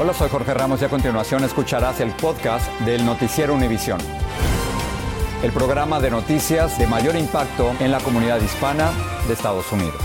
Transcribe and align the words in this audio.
Hola, 0.00 0.14
soy 0.14 0.28
Jorge 0.28 0.54
Ramos 0.54 0.80
y 0.80 0.84
a 0.84 0.88
continuación 0.88 1.42
escucharás 1.42 1.98
el 1.98 2.12
podcast 2.12 2.70
del 2.82 3.04
Noticiero 3.04 3.52
Univisión. 3.52 3.98
El 5.42 5.50
programa 5.50 5.98
de 5.98 6.08
noticias 6.08 6.78
de 6.78 6.86
mayor 6.86 7.16
impacto 7.16 7.74
en 7.80 7.90
la 7.90 7.98
comunidad 7.98 8.40
hispana 8.40 8.92
de 9.26 9.32
Estados 9.32 9.72
Unidos. 9.72 10.00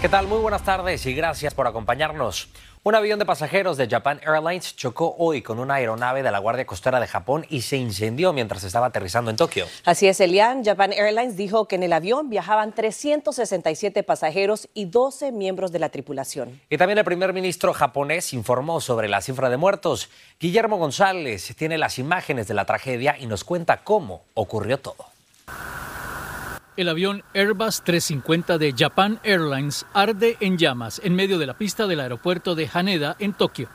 ¿Qué 0.00 0.08
tal? 0.08 0.28
Muy 0.28 0.38
buenas 0.38 0.62
tardes 0.62 1.04
y 1.06 1.12
gracias 1.12 1.54
por 1.54 1.66
acompañarnos. 1.66 2.48
Un 2.84 2.96
avión 2.96 3.20
de 3.20 3.24
pasajeros 3.24 3.76
de 3.76 3.88
Japan 3.88 4.20
Airlines 4.26 4.74
chocó 4.74 5.14
hoy 5.16 5.40
con 5.40 5.60
una 5.60 5.74
aeronave 5.74 6.24
de 6.24 6.32
la 6.32 6.40
Guardia 6.40 6.66
Costera 6.66 6.98
de 6.98 7.06
Japón 7.06 7.46
y 7.48 7.62
se 7.62 7.76
incendió 7.76 8.32
mientras 8.32 8.64
estaba 8.64 8.86
aterrizando 8.86 9.30
en 9.30 9.36
Tokio. 9.36 9.68
Así 9.84 10.08
es, 10.08 10.18
Elian. 10.18 10.64
Japan 10.64 10.92
Airlines 10.92 11.36
dijo 11.36 11.68
que 11.68 11.76
en 11.76 11.84
el 11.84 11.92
avión 11.92 12.28
viajaban 12.28 12.72
367 12.72 14.02
pasajeros 14.02 14.68
y 14.74 14.86
12 14.86 15.30
miembros 15.30 15.70
de 15.70 15.78
la 15.78 15.90
tripulación. 15.90 16.60
Y 16.70 16.76
también 16.76 16.98
el 16.98 17.04
primer 17.04 17.32
ministro 17.32 17.72
japonés 17.72 18.32
informó 18.32 18.80
sobre 18.80 19.08
la 19.08 19.20
cifra 19.20 19.48
de 19.48 19.58
muertos. 19.58 20.10
Guillermo 20.40 20.76
González 20.76 21.54
tiene 21.56 21.78
las 21.78 22.00
imágenes 22.00 22.48
de 22.48 22.54
la 22.54 22.64
tragedia 22.64 23.16
y 23.16 23.26
nos 23.26 23.44
cuenta 23.44 23.84
cómo 23.84 24.22
ocurrió 24.34 24.80
todo. 24.80 25.06
El 26.74 26.88
avión 26.88 27.22
Airbus 27.34 27.82
350 27.82 28.56
de 28.56 28.74
Japan 28.74 29.20
Airlines 29.24 29.84
arde 29.92 30.38
en 30.40 30.56
llamas 30.56 31.02
en 31.04 31.14
medio 31.14 31.38
de 31.38 31.44
la 31.44 31.52
pista 31.52 31.86
del 31.86 32.00
aeropuerto 32.00 32.54
de 32.54 32.70
Haneda, 32.72 33.14
en 33.18 33.34
Tokio. 33.34 33.68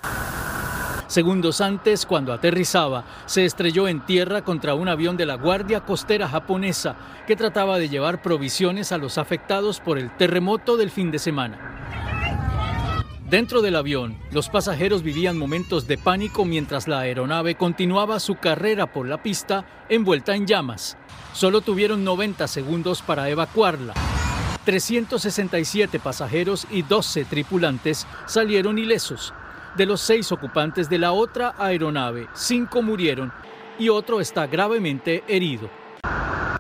Segundos 1.06 1.62
antes, 1.62 2.08
cuando 2.08 2.34
aterrizaba, 2.34 3.06
se 3.28 3.46
estrelló 3.46 3.88
en 3.88 4.04
tierra 4.04 4.42
contra 4.42 4.74
un 4.74 4.90
avión 4.90 5.16
de 5.16 5.28
la 5.28 5.36
Guardia 5.36 5.82
Costera 5.82 6.28
japonesa 6.28 6.96
que 7.28 7.36
trataba 7.36 7.78
de 7.78 7.88
llevar 7.88 8.24
provisiones 8.24 8.92
a 8.92 8.98
los 8.98 9.20
afectados 9.20 9.80
por 9.80 10.00
el 10.00 10.10
terremoto 10.18 10.76
del 10.76 10.90
fin 10.90 11.12
de 11.12 11.20
semana. 11.20 11.77
Dentro 13.30 13.62
del 13.62 13.76
avión, 13.76 14.18
los 14.32 14.48
pasajeros 14.48 15.04
vivían 15.04 15.38
momentos 15.38 15.86
de 15.86 15.98
pánico 15.98 16.46
mientras 16.46 16.88
la 16.88 17.00
aeronave 17.00 17.56
continuaba 17.56 18.22
su 18.22 18.36
carrera 18.36 18.94
por 18.94 19.06
la 19.06 19.22
pista 19.22 19.66
envuelta 19.90 20.34
en 20.34 20.48
llamas. 20.48 20.98
Solo 21.34 21.60
tuvieron 21.60 22.06
90 22.06 22.48
segundos 22.48 23.02
para 23.02 23.28
evacuarla. 23.28 23.94
367 24.64 26.00
pasajeros 26.00 26.68
y 26.72 26.84
12 26.84 27.26
tripulantes 27.26 28.08
salieron 28.28 28.80
ilesos. 28.80 29.34
De 29.76 29.86
los 29.86 30.00
seis 30.00 30.32
ocupantes 30.32 30.90
de 30.90 30.98
la 30.98 31.12
otra 31.12 31.54
aeronave, 31.58 32.30
cinco 32.34 32.82
murieron 32.82 33.34
y 33.78 33.90
otro 33.90 34.22
está 34.22 34.48
gravemente 34.48 35.26
herido. 35.28 35.70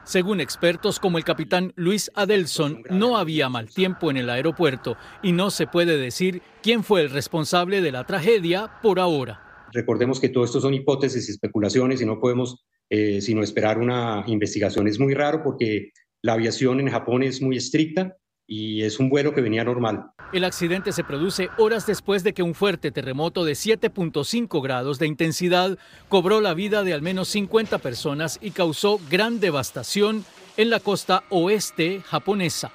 Según 0.07 0.40
expertos 0.40 1.01
como 1.01 1.18
el 1.18 1.25
capitán 1.25 1.73
Luis 1.75 2.09
Adelson, 2.16 2.81
no 2.90 3.18
había 3.18 3.50
mal 3.50 3.69
tiempo 3.69 4.09
en 4.09 4.16
el 4.16 4.29
aeropuerto 4.29 4.95
y 5.22 5.34
no 5.34 5.50
se 5.50 5.68
puede 5.68 5.97
decir 5.97 6.41
quién 6.63 6.85
fue 6.85 7.01
el 7.01 7.09
responsable 7.09 7.81
de 7.81 7.91
la 7.91 8.06
tragedia 8.06 8.72
por 8.81 9.01
ahora. 9.01 9.68
Recordemos 9.73 10.22
que 10.22 10.29
todo 10.29 10.45
esto 10.45 10.62
son 10.62 10.73
hipótesis 10.73 11.28
y 11.28 11.31
especulaciones 11.34 12.01
y 12.01 12.06
no 12.06 12.22
podemos 12.22 12.66
eh, 12.90 13.19
sino 13.19 13.44
esperar 13.44 13.79
una 13.79 14.23
investigación. 14.28 14.88
Es 14.88 14.97
muy 14.97 15.13
raro 15.13 15.44
porque 15.44 15.91
la 16.22 16.34
aviación 16.34 16.79
en 16.79 16.89
Japón 16.89 17.22
es 17.22 17.41
muy 17.41 17.57
estricta 17.57 18.16
y 18.47 18.83
es 18.83 18.99
un 18.99 19.09
vuelo 19.09 19.33
que 19.33 19.41
venía 19.41 19.63
normal. 19.63 20.11
El 20.33 20.45
accidente 20.45 20.91
se 20.93 21.03
produce 21.03 21.49
horas 21.57 21.85
después 21.85 22.23
de 22.23 22.33
que 22.33 22.43
un 22.43 22.55
fuerte 22.55 22.91
terremoto 22.91 23.45
de 23.45 23.53
7.5 23.53 24.61
grados 24.63 24.99
de 24.99 25.07
intensidad 25.07 25.77
cobró 26.09 26.41
la 26.41 26.53
vida 26.53 26.83
de 26.83 26.93
al 26.93 27.01
menos 27.01 27.27
50 27.29 27.77
personas 27.79 28.39
y 28.41 28.51
causó 28.51 28.99
gran 29.09 29.39
devastación 29.39 30.25
en 30.55 30.69
la 30.69 30.79
costa 30.79 31.23
oeste 31.29 32.01
japonesa. 32.05 32.71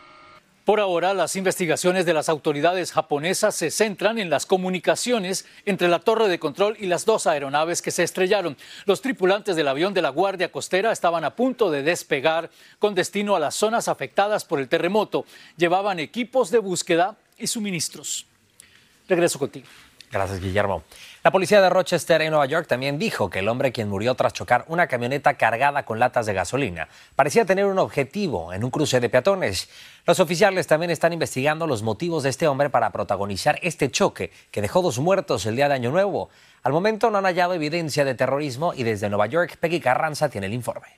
Por 0.65 0.79
ahora, 0.79 1.13
las 1.13 1.35
investigaciones 1.35 2.07
de 2.07 2.15
las 2.15 2.29
autoridades 2.29 2.93
japonesas 2.93 3.57
se 3.57 3.73
centran 3.73 4.19
en 4.19 4.31
las 4.31 4.47
comunicaciones 4.47 5.45
entre 5.65 5.89
la 5.89 5.99
torre 5.99 6.29
de 6.29 6.39
control 6.39 6.77
y 6.79 6.87
las 6.87 7.05
dos 7.05 7.27
aeronaves 7.27 7.83
que 7.83 7.91
se 7.91 8.05
estrellaron. 8.05 8.57
Los 8.85 9.03
tripulantes 9.03 9.57
del 9.57 9.67
avión 9.67 9.93
de 9.93 10.03
la 10.03 10.11
Guardia 10.11 10.53
Costera 10.53 10.93
estaban 10.93 11.25
a 11.25 11.35
punto 11.35 11.69
de 11.73 11.83
despegar 11.83 12.49
con 12.79 12.95
destino 12.95 13.35
a 13.35 13.41
las 13.41 13.57
zonas 13.57 13.89
afectadas 13.89 14.45
por 14.45 14.61
el 14.61 14.69
terremoto. 14.69 15.27
Llevaban 15.57 15.99
equipos 15.99 16.53
de 16.53 16.59
búsqueda 16.59 17.17
y 17.37 17.49
suministros. 17.49 18.27
Regreso 19.09 19.41
contigo. 19.41 19.67
Gracias, 20.13 20.41
Guillermo. 20.41 20.85
La 21.25 21.31
policía 21.31 21.63
de 21.63 21.71
Rochester, 21.71 22.21
en 22.21 22.31
Nueva 22.31 22.47
York, 22.47 22.67
también 22.67 22.99
dijo 22.99 23.31
que 23.31 23.39
el 23.39 23.49
hombre 23.49 23.71
quien 23.71 23.89
murió 23.89 24.17
tras 24.17 24.33
chocar 24.33 24.65
una 24.67 24.89
camioneta 24.89 25.35
cargada 25.35 25.85
con 25.85 26.01
latas 26.01 26.27
de 26.27 26.35
gasolina 26.35 26.89
parecía 27.15 27.45
tener 27.45 27.67
un 27.67 27.79
objetivo 27.79 28.53
en 28.53 28.65
un 28.65 28.73
cruce 28.73 28.99
de 28.99 29.09
peatones. 29.09 29.69
Los 30.05 30.19
oficiales 30.19 30.67
también 30.67 30.91
están 30.91 31.13
investigando 31.13 31.69
los 31.69 31.85
motivos 31.85 32.25
de 32.25 32.31
este 32.31 32.49
hombre 32.49 32.71
para 32.71 32.91
protagonizar 32.91 33.57
este 33.63 33.89
choque 33.89 34.33
que 34.51 34.63
dejó 34.63 34.83
dos 34.83 34.99
muertos 34.99 35.47
el 35.47 35.55
día 35.55 35.69
de 35.69 35.75
Año 35.75 35.93
Nuevo. 35.93 36.29
Al 36.65 36.73
momento 36.73 37.09
no 37.09 37.19
han 37.19 37.25
hallado 37.25 37.55
evidencia 37.55 38.05
de 38.05 38.17
terrorismo 38.17 38.75
y 38.75 38.83
desde 38.83 39.09
Nueva 39.09 39.29
York, 39.29 39.59
Peggy 39.61 39.79
Carranza 39.79 40.29
tiene 40.29 40.49
el 40.49 40.55
informe. 40.55 40.89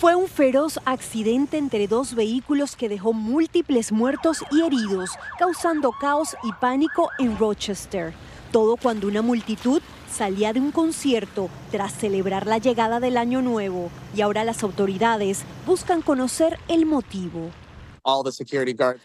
Fue 0.00 0.16
un 0.16 0.26
feroz 0.26 0.80
accidente 0.86 1.56
entre 1.56 1.86
dos 1.86 2.16
vehículos 2.16 2.74
que 2.74 2.88
dejó 2.88 3.12
múltiples 3.12 3.92
muertos 3.92 4.42
y 4.50 4.62
heridos, 4.62 5.10
causando 5.38 5.92
caos 5.92 6.36
y 6.42 6.52
pánico 6.54 7.10
en 7.20 7.38
Rochester. 7.38 8.12
Todo 8.52 8.76
cuando 8.76 9.08
una 9.08 9.22
multitud 9.22 9.80
salía 10.10 10.52
de 10.52 10.60
un 10.60 10.72
concierto 10.72 11.48
tras 11.70 11.90
celebrar 11.94 12.46
la 12.46 12.58
llegada 12.58 13.00
del 13.00 13.16
Año 13.16 13.40
Nuevo 13.40 13.90
y 14.14 14.20
ahora 14.20 14.44
las 14.44 14.62
autoridades 14.62 15.44
buscan 15.66 16.02
conocer 16.02 16.58
el 16.68 16.84
motivo. 16.84 17.50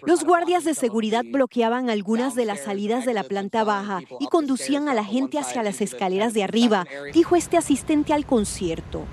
Los 0.05 0.25
guardias 0.25 0.65
de 0.65 0.73
seguridad 0.73 1.23
bloqueaban 1.23 1.89
algunas 1.89 2.35
de 2.35 2.44
las 2.44 2.61
salidas 2.61 3.05
de 3.05 3.13
la 3.13 3.23
planta 3.23 3.63
baja 3.63 4.01
y 4.19 4.27
conducían 4.27 4.89
a 4.89 4.94
la 4.94 5.05
gente 5.05 5.39
hacia 5.39 5.63
las 5.63 5.79
escaleras 5.79 6.33
de 6.33 6.44
arriba, 6.44 6.85
dijo 7.13 7.38
este 7.38 7.55
asistente 7.55 8.11
al 8.11 8.25
concierto. 8.25 9.05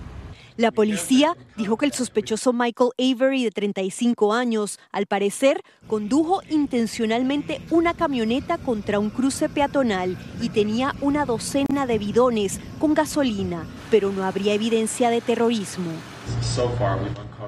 La 0.57 0.71
policía 0.71 1.37
dijo 1.57 1.77
que 1.77 1.87
el 1.87 1.93
sospechoso 1.93 2.53
Michael 2.53 2.91
Avery, 2.97 3.43
de 3.43 3.51
35 3.51 4.33
años, 4.33 4.79
al 4.93 5.07
parecer, 5.07 5.61
condujo 5.89 6.43
intencionalmente 6.49 7.61
una 7.71 7.93
camioneta 7.93 8.59
contra 8.59 9.01
un 9.01 9.11
cruce 9.11 9.49
peatonal 9.49 10.17
y 10.41 10.51
tenía 10.51 10.95
una 11.01 11.25
docena 11.25 11.87
de 11.87 11.99
bidones 11.99 12.61
con 12.79 12.95
gasolina, 12.95 13.67
pero 13.91 14.13
no 14.13 14.23
habría 14.23 14.55
evidencia 14.55 15.11
de 15.11 15.21
terrorismo. 15.21 15.91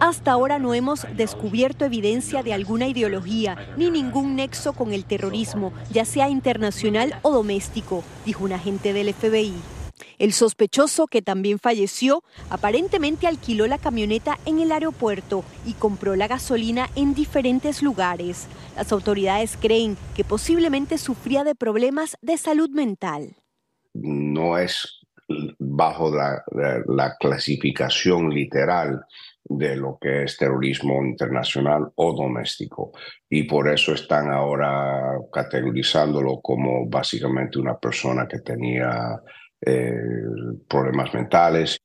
Hasta 0.00 0.32
ahora 0.32 0.58
no 0.58 0.74
hemos 0.74 1.06
descubierto 1.16 1.84
evidencia 1.84 2.42
de 2.42 2.54
alguna 2.54 2.88
ideología 2.88 3.56
ni 3.76 3.88
ningún 3.88 4.34
nexo 4.34 4.72
con 4.72 4.92
el 4.92 5.04
terrorismo, 5.04 5.72
ya 5.92 6.04
sea 6.04 6.28
internacional 6.28 7.14
o 7.22 7.30
doméstico, 7.30 8.02
dijo 8.24 8.42
un 8.42 8.52
agente 8.52 8.92
del 8.92 9.14
FBI. 9.14 9.54
El 10.18 10.32
sospechoso, 10.32 11.06
que 11.06 11.22
también 11.22 11.58
falleció, 11.58 12.22
aparentemente 12.50 13.26
alquiló 13.26 13.66
la 13.66 13.78
camioneta 13.78 14.38
en 14.44 14.60
el 14.60 14.72
aeropuerto 14.72 15.44
y 15.64 15.74
compró 15.74 16.16
la 16.16 16.28
gasolina 16.28 16.88
en 16.96 17.14
diferentes 17.14 17.82
lugares. 17.82 18.46
Las 18.76 18.92
autoridades 18.92 19.56
creen 19.60 19.96
que 20.14 20.24
posiblemente 20.24 20.98
sufría 20.98 21.44
de 21.44 21.54
problemas 21.54 22.16
de 22.20 22.36
salud 22.36 22.70
mental. 22.70 23.36
No 23.94 24.58
es 24.58 25.06
bajo 25.58 26.10
la, 26.14 27.16
clasificación 27.18 28.30
literal 28.30 29.04
de 29.44 29.76
lo 29.76 29.98
que 30.00 30.24
es 30.24 30.36
terrorismo 30.36 31.04
internacional 31.04 31.92
o 31.94 32.12
doméstico. 32.12 32.92
Y 33.28 33.44
por 33.44 33.68
eso 33.68 33.94
están 33.94 34.30
ahora 34.30 35.18
categorizándolo 35.32 36.40
como 36.40 36.88
básicamente 36.88 37.58
una 37.58 37.78
persona 37.78 38.26
que 38.28 38.40
tenía 38.40 39.20
eh, 39.66 39.92
problemas 40.68 41.12
mentales. 41.12 41.76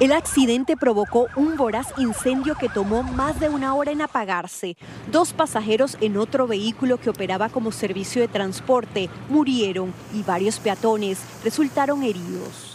El 0.00 0.12
accidente 0.12 0.76
provocó 0.76 1.26
un 1.36 1.56
voraz 1.56 1.92
incendio 1.98 2.54
que 2.54 2.68
tomó 2.68 3.02
más 3.02 3.38
de 3.38 3.48
una 3.48 3.74
hora 3.74 3.92
en 3.92 4.00
apagarse. 4.00 4.76
Dos 5.12 5.32
pasajeros 5.32 5.98
en 6.00 6.16
otro 6.16 6.46
vehículo 6.46 6.96
que 6.98 7.10
operaba 7.10 7.48
como 7.48 7.70
servicio 7.70 8.22
de 8.22 8.28
transporte 8.28 9.10
murieron 9.28 9.92
y 10.12 10.22
varios 10.22 10.58
peatones 10.58 11.22
resultaron 11.44 12.02
heridos. 12.02 12.73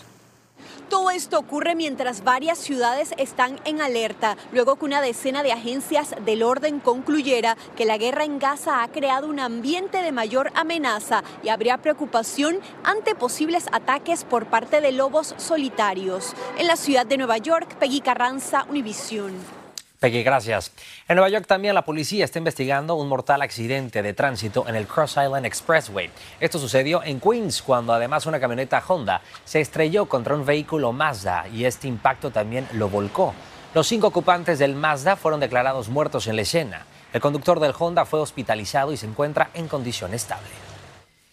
Todo 0.90 1.12
esto 1.12 1.38
ocurre 1.38 1.76
mientras 1.76 2.24
varias 2.24 2.58
ciudades 2.58 3.14
están 3.18 3.60
en 3.64 3.80
alerta, 3.80 4.38
luego 4.52 4.76
que 4.76 4.86
una 4.86 5.02
decena 5.02 5.44
de 5.44 5.52
agencias 5.52 6.16
del 6.26 6.42
orden 6.42 6.80
concluyera 6.80 7.58
que 7.76 7.86
la 7.86 8.00
guerra 8.00 8.24
en 8.24 8.40
Gaza 8.40 8.82
ha 8.82 8.88
creado 8.88 9.28
un 9.28 9.40
ambiente 9.40 10.02
de 10.02 10.12
mayor 10.12 10.52
amenaza 10.56 11.24
y 11.44 11.50
habría 11.50 11.78
preocupación 11.78 12.60
ante 12.84 13.14
posibles 13.14 13.68
ataques 13.72 14.24
por 14.24 14.48
parte 14.48 14.82
de 14.82 14.92
lobos 14.92 15.36
solitarios. 15.38 16.34
En 16.58 16.66
la 16.66 16.76
ciudad 16.76 17.06
de 17.06 17.18
Nueva 17.18 17.38
York, 17.38 17.76
Peggy 17.76 18.02
Carranza, 18.02 18.66
Univisión. 18.68 19.59
Peggy, 20.00 20.24
gracias. 20.24 20.72
En 21.10 21.18
Nueva 21.18 21.28
York 21.28 21.46
también 21.46 21.76
la 21.76 21.84
policía 21.84 22.24
está 22.24 22.38
investigando 22.38 22.96
un 22.96 23.10
mortal 23.10 23.42
accidente 23.42 24.02
de 24.02 24.14
tránsito 24.14 24.66
en 24.66 24.76
el 24.76 24.88
Cross 24.88 25.18
Island 25.18 25.46
Expressway. 25.46 26.10
Esto 26.40 26.58
sucedió 26.58 27.04
en 27.04 27.20
Queens 27.20 27.62
cuando 27.62 27.92
además 27.92 28.26
una 28.26 28.40
camioneta 28.40 28.82
Honda 28.88 29.22
se 29.44 29.60
estrelló 29.60 30.08
contra 30.08 30.36
un 30.36 30.46
vehículo 30.46 30.94
Mazda 30.94 31.50
y 31.50 31.66
este 31.66 31.90
impacto 31.90 32.32
también 32.32 32.66
lo 32.74 32.88
volcó. 32.88 33.34
Los 33.74 33.88
cinco 33.88 34.08
ocupantes 34.08 34.58
del 34.58 34.74
Mazda 34.74 35.18
fueron 35.18 35.42
declarados 35.42 35.90
muertos 35.90 36.28
en 36.28 36.38
la 36.38 36.44
escena. 36.44 36.86
El 37.12 37.20
conductor 37.20 37.60
del 37.60 37.76
Honda 37.78 38.06
fue 38.06 38.22
hospitalizado 38.22 38.94
y 38.94 38.98
se 38.98 39.06
encuentra 39.06 39.50
en 39.54 39.68
condición 39.68 40.14
estable 40.14 40.69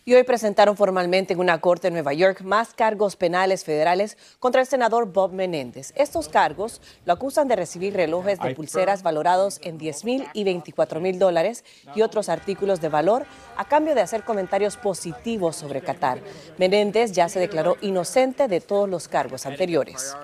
y 0.08 0.14
hoy 0.14 0.23
presentaron 0.23 0.76
formalmente 0.76 1.32
en 1.32 1.41
una 1.41 1.61
corte 1.61 1.88
en 1.88 1.94
Nueva 1.94 2.12
York 2.12 2.43
más 2.43 2.75
cargos 2.75 3.17
penales 3.17 3.64
federales 3.64 4.17
contra 4.38 4.61
el 4.61 4.69
senador 4.69 5.12
Bob 5.12 5.32
Menéndez. 5.32 5.93
Estos 5.97 6.29
cargos 6.29 6.81
lo 7.05 7.12
acusan 7.12 7.49
de 7.49 7.56
recibir 7.56 7.93
relojes 7.93 8.38
de 8.38 8.55
pulseras 8.55 9.03
valorados 9.03 9.58
en 9.64 9.79
10 9.79 10.05
mil 10.05 10.25
y 10.32 10.44
24 10.44 11.00
mil 11.00 11.19
dólares 11.19 11.64
y 11.97 12.03
otros 12.03 12.29
artículos 12.29 12.81
de 12.81 12.88
valor 12.88 13.26
a 13.56 13.64
cambio 13.64 13.97
de 13.97 14.00
hacer 14.00 14.23
comentarios 14.23 14.76
positivos 14.76 15.56
sobre 15.56 15.81
Qatar. 15.81 16.20
Menéndez 16.56 17.11
ya 17.11 17.29
se 17.29 17.41
declaró 17.41 17.76
inocente 17.81 18.47
de 18.47 18.61
todos 18.61 18.88
los 18.88 19.08
cargos 19.08 19.44
anteriores. 19.44 20.17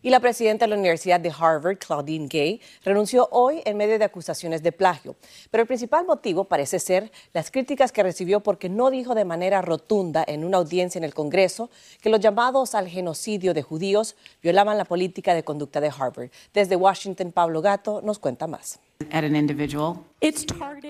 Y 0.00 0.10
la 0.10 0.20
presidenta 0.20 0.64
de 0.64 0.70
la 0.70 0.76
Universidad 0.76 1.18
de 1.18 1.32
Harvard, 1.36 1.78
Claudine 1.78 2.28
Gay, 2.28 2.60
renunció 2.84 3.28
hoy 3.32 3.62
en 3.64 3.76
medio 3.76 3.98
de 3.98 4.04
acusaciones 4.04 4.62
de 4.62 4.70
plagio. 4.70 5.16
Pero 5.50 5.62
el 5.62 5.66
principal 5.66 6.06
motivo 6.06 6.44
parece 6.44 6.78
ser 6.78 7.10
las 7.32 7.50
críticas 7.50 7.90
que 7.90 8.04
recibió 8.04 8.40
porque 8.40 8.68
no 8.68 8.90
dijo 8.90 9.16
de 9.16 9.24
manera 9.24 9.60
rotunda 9.60 10.24
en 10.26 10.44
una 10.44 10.58
audiencia 10.58 10.98
en 10.98 11.04
el 11.04 11.14
Congreso 11.14 11.68
que 12.00 12.10
los 12.10 12.20
llamados 12.20 12.76
al 12.76 12.88
genocidio 12.88 13.54
de 13.54 13.62
judíos 13.62 14.16
violaban 14.40 14.78
la 14.78 14.84
política 14.84 15.34
de 15.34 15.42
conducta 15.42 15.80
de 15.80 15.88
Harvard. 15.88 16.30
Desde 16.54 16.76
Washington, 16.76 17.32
Pablo 17.32 17.60
Gato 17.60 18.00
nos 18.00 18.18
cuenta 18.18 18.46
más. 18.46 18.78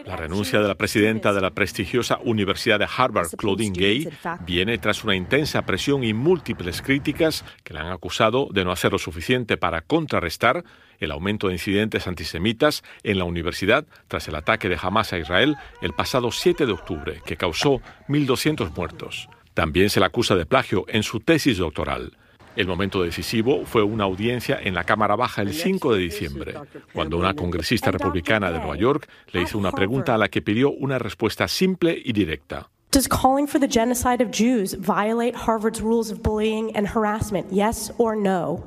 La 0.06 0.16
renuncia 0.16 0.60
de 0.60 0.68
la 0.68 0.74
presidenta 0.76 1.34
de 1.34 1.42
la 1.42 1.50
prestigiosa 1.50 2.18
Universidad 2.24 2.78
de 2.78 2.88
Harvard, 2.96 3.28
Claudine 3.36 3.78
Gay, 3.78 4.08
viene 4.46 4.78
tras 4.78 5.04
una 5.04 5.14
intensa 5.14 5.66
presión 5.66 6.02
y 6.02 6.14
múltiples 6.14 6.80
críticas 6.80 7.44
que 7.64 7.74
le 7.74 7.80
han 7.80 7.92
acusado 7.92 8.48
de 8.50 8.64
no 8.64 8.72
hacer 8.72 8.92
lo 8.92 8.98
suficiente 8.98 9.58
para 9.58 9.82
contrarrestar 9.82 10.64
el 11.00 11.10
aumento 11.10 11.48
de 11.48 11.54
incidentes 11.54 12.06
antisemitas 12.06 12.82
en 13.02 13.18
la 13.18 13.24
universidad 13.24 13.84
tras 14.08 14.26
el 14.26 14.36
ataque 14.36 14.70
de 14.70 14.78
Hamas 14.80 15.12
a 15.12 15.18
Israel 15.18 15.56
el 15.82 15.92
pasado 15.92 16.32
7 16.32 16.64
de 16.64 16.72
octubre, 16.72 17.20
que 17.26 17.36
causó 17.36 17.82
1.200 18.08 18.74
muertos. 18.74 19.28
También 19.52 19.90
se 19.90 20.00
le 20.00 20.06
acusa 20.06 20.34
de 20.34 20.46
plagio 20.46 20.86
en 20.88 21.02
su 21.02 21.20
tesis 21.20 21.58
doctoral. 21.58 22.16
El 22.58 22.66
momento 22.66 23.04
decisivo 23.04 23.64
fue 23.64 23.84
una 23.84 24.02
audiencia 24.02 24.58
en 24.60 24.74
la 24.74 24.82
Cámara 24.82 25.14
Baja 25.14 25.42
el 25.42 25.54
5 25.54 25.94
de 25.94 26.00
diciembre, 26.00 26.54
cuando 26.92 27.16
una 27.16 27.32
congresista 27.34 27.92
republicana 27.92 28.50
de 28.50 28.58
Nueva 28.58 28.74
York 28.74 29.08
le 29.30 29.42
hizo 29.42 29.58
una 29.58 29.70
pregunta 29.70 30.16
a 30.16 30.18
la 30.18 30.26
que 30.28 30.42
pidió 30.42 30.72
una 30.72 30.98
respuesta 30.98 31.46
simple 31.46 31.96
y 32.04 32.12
directa. 32.12 32.68
Does 32.90 33.06
calling 33.06 33.46
for 33.46 33.60
the 33.60 33.68
genocide 33.68 34.20
of 34.20 34.32
Jews 34.32 34.74
violate 34.74 35.36
Harvard's 35.36 35.80
rules 35.80 36.10
of 36.10 36.20
bullying 36.20 36.76
and 36.76 36.88
harassment? 36.88 37.46
Yes 37.52 37.92
or 37.96 38.16
no? 38.16 38.64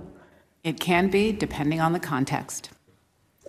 It 0.63 0.79
can 0.79 1.09
be, 1.09 1.33
depending 1.33 1.81
on 1.81 1.91
the 1.91 1.99
context. 1.99 2.69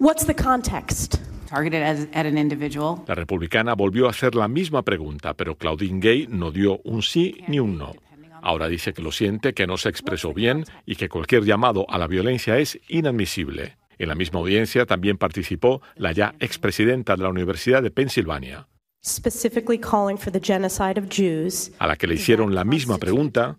What's 0.00 0.26
the 0.26 0.34
context? 0.34 1.20
Targeted 1.46 2.08
at 2.12 2.26
an 2.26 2.36
individual. 2.36 3.04
La 3.06 3.14
republicana 3.14 3.76
volvió 3.76 4.08
a 4.08 4.10
hacer 4.10 4.34
la 4.34 4.48
misma 4.48 4.82
pregunta, 4.82 5.34
pero 5.34 5.54
Claudine 5.54 6.00
Gay 6.00 6.26
no 6.28 6.50
dio 6.50 6.80
un 6.82 7.02
sí 7.02 7.44
ni 7.46 7.60
un 7.60 7.78
no. 7.78 7.92
Ahora 8.42 8.68
dice 8.68 8.92
que 8.92 9.02
lo 9.02 9.12
siente, 9.12 9.54
que 9.54 9.66
no 9.66 9.76
se 9.76 9.88
expresó 9.88 10.34
bien 10.34 10.64
y 10.84 10.96
que 10.96 11.08
cualquier 11.08 11.44
llamado 11.44 11.86
a 11.88 11.96
la 11.96 12.08
violencia 12.08 12.58
es 12.58 12.78
inadmisible. 12.88 13.76
En 13.98 14.08
la 14.08 14.14
misma 14.14 14.40
audiencia 14.40 14.84
también 14.84 15.16
participó 15.16 15.80
la 15.96 16.12
ya 16.12 16.34
expresidenta 16.40 17.16
de 17.16 17.22
la 17.22 17.28
Universidad 17.28 17.82
de 17.82 17.92
Pensilvania, 17.92 18.66
a 21.78 21.86
la 21.86 21.96
que 21.96 22.06
le 22.06 22.14
hicieron 22.14 22.54
la 22.54 22.64
misma 22.64 22.98
pregunta 22.98 23.58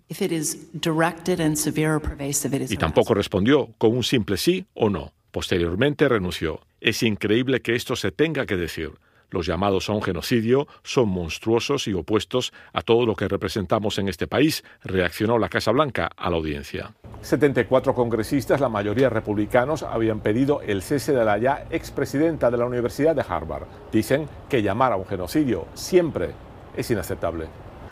y 2.70 2.78
tampoco 2.78 3.14
respondió 3.14 3.74
con 3.78 3.96
un 3.96 4.04
simple 4.04 4.38
sí 4.38 4.66
o 4.74 4.90
no. 4.90 5.14
Posteriormente 5.32 6.08
renunció. 6.08 6.62
Es 6.80 7.04
increíble 7.04 7.62
que 7.62 7.76
esto 7.76 7.96
se 7.96 8.12
tenga 8.12 8.46
que 8.46 8.56
decir. 8.56 8.92
Los 9.34 9.48
llamados 9.48 9.90
a 9.90 9.94
un 9.94 10.04
genocidio 10.04 10.68
son 10.84 11.10
monstruosos 11.10 11.88
y 11.88 11.94
opuestos 11.96 12.54
a 12.72 12.84
todo 12.84 13.08
lo 13.08 13.16
que 13.16 13.28
representamos 13.28 13.98
en 13.98 14.08
este 14.08 14.28
país, 14.28 14.64
reaccionó 14.84 15.40
la 15.40 15.50
Casa 15.50 15.72
Blanca 15.72 16.12
a 16.16 16.30
la 16.30 16.36
audiencia. 16.36 16.94
74 17.24 17.96
congresistas, 17.96 18.62
la 18.62 18.70
mayoría 18.70 19.10
republicanos, 19.10 19.82
habían 19.82 20.20
pedido 20.20 20.62
el 20.62 20.84
cese 20.84 21.14
de 21.14 21.26
la 21.26 21.40
ya 21.40 21.66
expresidenta 21.72 22.52
de 22.52 22.58
la 22.58 22.68
Universidad 22.68 23.16
de 23.16 23.26
Harvard. 23.28 23.64
Dicen 23.92 24.30
que 24.48 24.62
llamar 24.62 24.92
a 24.92 24.98
un 24.98 25.08
genocidio 25.08 25.66
siempre 25.74 26.30
es 26.78 26.92
inaceptable. 26.92 27.48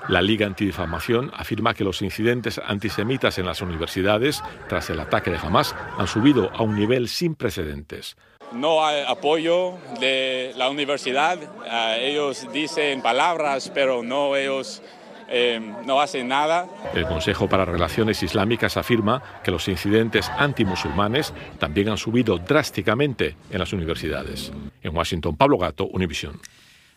La 0.09 0.21
Liga 0.21 0.45
Antidifamación 0.45 1.31
afirma 1.35 1.73
que 1.73 1.83
los 1.83 2.03
incidentes 2.03 2.61
antisemitas 2.63 3.39
en 3.39 3.47
las 3.47 3.63
universidades 3.63 4.43
tras 4.69 4.91
el 4.91 4.99
ataque 4.99 5.31
de 5.31 5.37
Hamas 5.37 5.75
han 5.97 6.05
subido 6.05 6.51
a 6.53 6.61
un 6.61 6.75
nivel 6.75 7.07
sin 7.07 7.33
precedentes 7.33 8.15
no 8.51 8.85
hay 8.85 9.03
apoyo 9.07 9.73
de 9.99 10.53
la 10.55 10.69
universidad. 10.69 11.39
Ah, 11.69 11.97
ellos 11.97 12.47
dicen 12.51 13.01
palabras, 13.01 13.71
pero 13.73 14.03
no 14.03 14.35
ellos 14.35 14.81
eh, 15.29 15.59
no 15.85 16.01
hacen 16.01 16.27
nada. 16.27 16.67
El 16.93 17.05
Consejo 17.05 17.47
para 17.47 17.63
Relaciones 17.63 18.21
Islámicas 18.21 18.75
afirma 18.75 19.41
que 19.43 19.51
los 19.51 19.67
incidentes 19.69 20.29
antimusulmanes 20.37 21.33
también 21.57 21.87
han 21.89 21.97
subido 21.97 22.37
drásticamente 22.37 23.37
en 23.49 23.59
las 23.59 23.71
universidades. 23.71 24.51
En 24.83 24.95
Washington, 24.95 25.37
Pablo 25.37 25.57
Gato, 25.57 25.87
Univisión. 25.87 26.39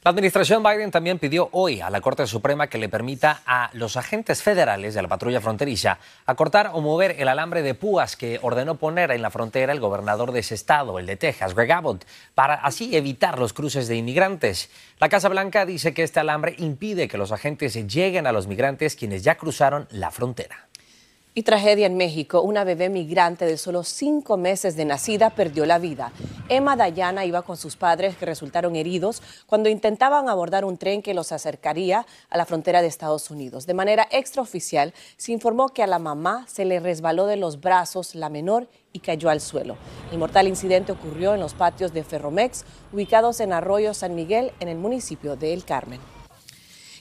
La 0.05 0.11
administración 0.11 0.63
Biden 0.63 0.91
también 0.91 1.19
pidió 1.19 1.49
hoy 1.53 1.81
a 1.81 1.89
la 1.89 2.03
Corte 2.03 2.27
Suprema 2.27 2.67
que 2.67 2.77
le 2.77 2.91
permita 2.91 3.41
a 3.47 3.71
los 3.73 3.97
agentes 3.97 4.43
federales 4.43 4.93
de 4.93 5.01
la 5.01 5.09
patrulla 5.09 5.41
fronteriza 5.41 5.99
acortar 6.27 6.73
o 6.75 6.83
mover 6.83 7.17
el 7.19 7.27
alambre 7.27 7.63
de 7.63 7.73
púas 7.73 8.15
que 8.15 8.39
ordenó 8.43 8.75
poner 8.75 9.13
en 9.13 9.23
la 9.23 9.31
frontera 9.31 9.73
el 9.73 9.81
gobernador 9.81 10.33
de 10.33 10.41
ese 10.41 10.57
estado, 10.57 10.99
el 10.99 11.07
de 11.07 11.17
Texas, 11.17 11.55
Greg 11.55 11.73
Abbott, 11.73 12.05
para 12.35 12.53
así 12.53 12.95
evitar 12.95 13.39
los 13.39 13.55
cruces 13.55 13.89
de 13.89 13.97
inmigrantes. 13.97 14.69
La 15.01 15.09
Casa 15.09 15.31
Blanca 15.31 15.65
dice 15.65 15.95
que 15.95 16.03
este 16.03 16.21
alambre 16.21 16.55
impide 16.59 17.09
que 17.09 17.17
los 17.17 17.33
agentes 17.33 17.73
lleguen 17.73 18.27
a 18.27 18.33
los 18.33 18.47
migrantes 18.47 18.97
quienes 18.97 19.25
ya 19.25 19.37
cruzaron 19.37 19.89
la 19.91 20.11
frontera. 20.11 20.69
Y 21.37 21.43
tragedia 21.43 21.87
en 21.87 21.97
México. 21.97 22.43
Una 22.43 22.63
bebé 22.63 22.89
migrante 22.89 23.45
de 23.45 23.59
solo 23.59 23.83
cinco 23.83 24.37
meses 24.37 24.77
de 24.77 24.85
nacida 24.85 25.31
perdió 25.31 25.67
la 25.67 25.81
vida. 25.81 26.13
Emma 26.49 26.77
Dayana 26.77 27.25
iba 27.25 27.43
con 27.43 27.57
sus 27.57 27.75
padres 27.75 28.17
que 28.17 28.25
resultaron 28.25 28.77
heridos 28.77 29.21
cuando 29.49 29.69
intentaban 29.69 30.29
abordar 30.29 30.65
un 30.65 30.79
tren 30.79 31.03
que 31.03 31.13
los 31.13 31.33
acercaría 31.33 32.07
a 32.31 32.39
la 32.39 32.47
frontera 32.47 32.83
de 32.83 32.87
Estados 32.87 33.33
Unidos. 33.33 33.67
De 33.67 33.75
manera 33.75 34.07
extraoficial, 34.13 34.95
se 35.17 35.33
informó 35.33 35.71
que 35.71 35.83
a 35.83 35.89
la 35.89 35.99
mamá 35.99 36.47
se 36.47 36.65
le 36.65 36.79
resbaló 36.79 37.27
de 37.27 37.37
los 37.37 37.61
brazos 37.61 38.15
la 38.15 38.29
menor 38.29 38.69
y 38.93 39.01
cayó 39.01 39.29
al 39.29 39.41
suelo. 39.41 39.77
El 40.13 40.19
mortal 40.19 40.47
incidente 40.47 40.93
ocurrió 40.93 41.35
en 41.35 41.41
los 41.41 41.55
patios 41.55 41.93
de 41.93 42.05
Ferromex, 42.05 42.65
ubicados 42.93 43.41
en 43.41 43.53
Arroyo 43.53 43.93
San 43.93 44.15
Miguel, 44.15 44.53
en 44.61 44.69
el 44.69 44.79
municipio 44.79 45.35
de 45.35 45.53
El 45.53 45.65
Carmen. 45.65 45.99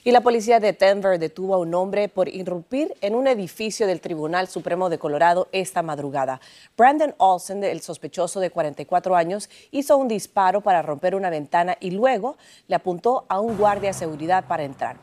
Y 0.06 0.12
la 0.12 0.20
policía 0.20 0.60
de 0.60 0.74
Denver 0.74 1.18
detuvo 1.18 1.54
a 1.54 1.58
un 1.58 1.72
hombre 1.72 2.10
por 2.10 2.28
irrumpir 2.28 2.94
en 3.00 3.14
un 3.14 3.26
edificio 3.26 3.86
del 3.86 4.02
Tribunal 4.02 4.48
Supremo 4.48 4.90
de 4.90 4.98
Colorado 4.98 5.48
esta 5.50 5.80
madrugada. 5.80 6.42
Brandon 6.76 7.14
Olsen, 7.16 7.64
el 7.64 7.80
sospechoso 7.80 8.38
de 8.38 8.50
44 8.50 9.16
años, 9.16 9.48
hizo 9.70 9.96
un 9.96 10.06
disparo 10.06 10.60
para 10.60 10.82
romper 10.82 11.14
una 11.14 11.30
ventana 11.30 11.78
y 11.80 11.90
luego 11.90 12.36
le 12.68 12.76
apuntó 12.76 13.24
a 13.30 13.40
un 13.40 13.56
guardia 13.56 13.90
de 13.90 13.94
seguridad 13.94 14.44
para 14.46 14.64
entrar. 14.64 14.98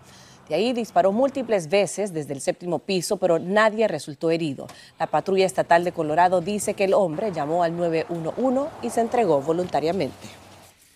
De 0.48 0.54
ahí 0.54 0.72
disparó 0.72 1.12
múltiples 1.12 1.68
veces 1.68 2.14
desde 2.14 2.34
el 2.34 2.42
séptimo 2.42 2.78
piso, 2.78 3.18
pero 3.18 3.40
nadie 3.40 3.88
resultó 3.88 4.30
herido. 4.30 4.68
La 5.00 5.08
patrulla 5.08 5.48
estatal 5.48 5.84
de 5.84 5.94
Colorado 5.94 6.42
dice 6.42 6.76
que 6.76 6.84
el 6.84 6.94
hombre 6.94 7.32
llamó 7.32 7.64
al 7.64 7.76
911 7.76 8.70
y 8.84 8.92
se 8.92 9.02
entregó 9.02 9.42
voluntariamente. 9.42 10.41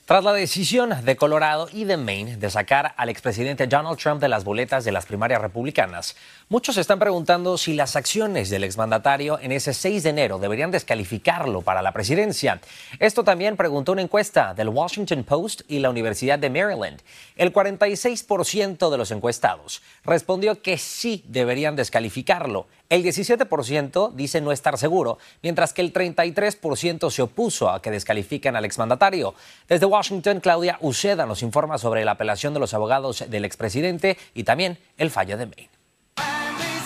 Tras 0.05 0.23
la 0.23 0.33
decisión 0.33 0.93
de 1.03 1.15
Colorado 1.15 1.67
y 1.73 1.85
de 1.85 1.97
Maine 1.97 2.37
de 2.37 2.51
sacar 2.51 2.93
al 2.95 3.09
expresidente 3.09 3.65
Donald 3.65 3.97
Trump 3.97 4.21
de 4.21 4.29
las 4.29 4.43
boletas 4.43 4.85
de 4.85 4.91
las 4.91 5.07
primarias 5.07 5.41
republicanas, 5.41 6.15
muchos 6.47 6.77
están 6.77 6.99
preguntando 6.99 7.57
si 7.57 7.73
las 7.73 7.95
acciones 7.95 8.51
del 8.51 8.65
exmandatario 8.65 9.39
en 9.39 9.51
ese 9.51 9.73
6 9.73 10.03
de 10.03 10.11
enero 10.11 10.37
deberían 10.37 10.69
descalificarlo 10.69 11.63
para 11.63 11.81
la 11.81 11.91
presidencia. 11.91 12.61
Esto 12.99 13.23
también 13.23 13.57
preguntó 13.57 13.93
una 13.93 14.03
encuesta 14.03 14.53
del 14.53 14.69
Washington 14.69 15.23
Post 15.23 15.61
y 15.67 15.79
la 15.79 15.89
Universidad 15.89 16.37
de 16.37 16.51
Maryland. 16.51 17.01
El 17.35 17.51
46% 17.51 18.91
de 18.91 18.97
los 18.99 19.09
encuestados 19.09 19.81
respondió 20.03 20.61
que 20.61 20.77
sí 20.77 21.23
deberían 21.27 21.75
descalificarlo. 21.75 22.67
El 22.87 23.03
17% 23.03 24.13
dice 24.13 24.41
no 24.41 24.51
estar 24.51 24.77
seguro, 24.77 25.17
mientras 25.41 25.73
que 25.73 25.81
el 25.81 25.91
33% 25.91 27.09
se 27.09 27.21
opuso 27.23 27.69
a 27.69 27.81
que 27.81 27.89
descalifiquen 27.89 28.55
al 28.55 28.65
exmandatario. 28.65 29.33
Desde 29.67 29.87
Washington, 29.87 30.39
Claudia 30.39 30.77
Uceda 30.81 31.25
nos 31.25 31.41
informa 31.41 31.79
sobre 31.79 32.05
la 32.05 32.11
apelación 32.11 32.53
de 32.53 32.59
los 32.59 32.75
abogados 32.75 33.25
del 33.27 33.45
expresidente 33.45 34.17
y 34.35 34.43
también 34.43 34.77
el 34.97 35.09
fallo 35.09 35.37
de 35.37 35.47
Maine. 35.47 35.69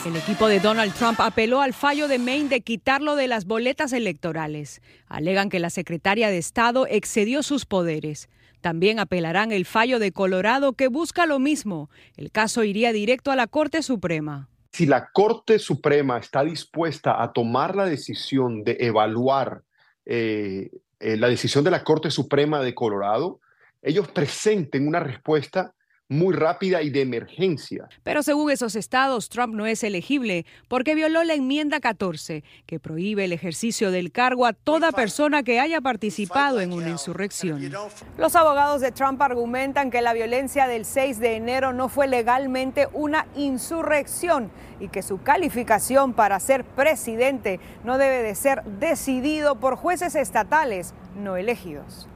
El 0.05 0.15
equipo 0.15 0.47
de 0.47 0.61
Donald 0.61 0.93
Trump 0.93 1.19
apeló 1.19 1.61
al 1.61 1.73
fallo 1.73 2.07
de 2.07 2.19
Maine 2.19 2.47
de 2.47 2.61
quitarlo 2.61 3.17
de 3.17 3.27
las 3.27 3.43
boletas 3.45 3.91
electorales. 3.91 4.81
Alegan 5.07 5.49
que 5.49 5.59
la 5.59 5.69
secretaria 5.69 6.29
de 6.29 6.37
Estado 6.37 6.87
excedió 6.87 7.43
sus 7.43 7.65
poderes. 7.65 8.29
También 8.61 8.99
apelarán 8.99 9.51
el 9.51 9.65
fallo 9.65 9.99
de 9.99 10.13
Colorado 10.13 10.73
que 10.73 10.87
busca 10.87 11.25
lo 11.25 11.39
mismo. 11.39 11.89
El 12.15 12.31
caso 12.31 12.63
iría 12.63 12.93
directo 12.93 13.31
a 13.31 13.35
la 13.35 13.47
Corte 13.47 13.83
Suprema. 13.83 14.48
Si 14.71 14.85
la 14.85 15.09
Corte 15.11 15.59
Suprema 15.59 16.17
está 16.17 16.43
dispuesta 16.43 17.21
a 17.21 17.33
tomar 17.33 17.75
la 17.75 17.85
decisión 17.85 18.63
de 18.63 18.77
evaluar 18.79 19.63
eh, 20.05 20.69
eh, 20.99 21.17
la 21.17 21.27
decisión 21.27 21.63
de 21.63 21.71
la 21.71 21.83
Corte 21.83 22.11
Suprema 22.11 22.61
de 22.61 22.75
Colorado, 22.75 23.39
ellos 23.81 24.07
presenten 24.09 24.87
una 24.87 24.99
respuesta 24.99 25.73
muy 26.09 26.35
rápida 26.35 26.81
y 26.81 26.89
de 26.89 27.01
emergencia. 27.01 27.87
Pero 28.03 28.23
según 28.23 28.49
esos 28.49 28.75
estados, 28.75 29.29
Trump 29.29 29.53
no 29.53 29.67
es 29.67 29.83
elegible 29.83 30.45
porque 30.67 30.95
violó 30.95 31.23
la 31.23 31.35
enmienda 31.35 31.79
14, 31.79 32.43
que 32.65 32.79
prohíbe 32.79 33.25
el 33.25 33.31
ejercicio 33.31 33.91
del 33.91 34.11
cargo 34.11 34.47
a 34.47 34.53
toda 34.53 34.91
persona 34.91 35.43
que 35.43 35.59
haya 35.59 35.81
participado 35.81 36.61
en 36.61 36.73
una 36.73 36.89
insurrección. 36.89 37.71
Los 38.17 38.35
abogados 38.35 38.81
de 38.81 38.91
Trump 38.91 39.21
argumentan 39.21 39.91
que 39.91 40.01
la 40.01 40.13
violencia 40.13 40.67
del 40.67 40.83
6 40.83 41.19
de 41.19 41.35
enero 41.35 41.73
no 41.73 41.89
fue 41.89 42.07
legalmente 42.07 42.87
una 42.93 43.27
insurrección 43.35 44.51
y 44.79 44.87
que 44.87 45.03
su 45.03 45.21
calificación 45.21 46.13
para 46.13 46.39
ser 46.39 46.63
presidente 46.63 47.59
no 47.83 47.99
debe 47.99 48.23
de 48.23 48.33
ser 48.33 48.63
decidido 48.63 49.59
por 49.59 49.75
jueces 49.75 50.15
estatales 50.15 50.95
no 51.15 51.37
elegidos. 51.37 52.07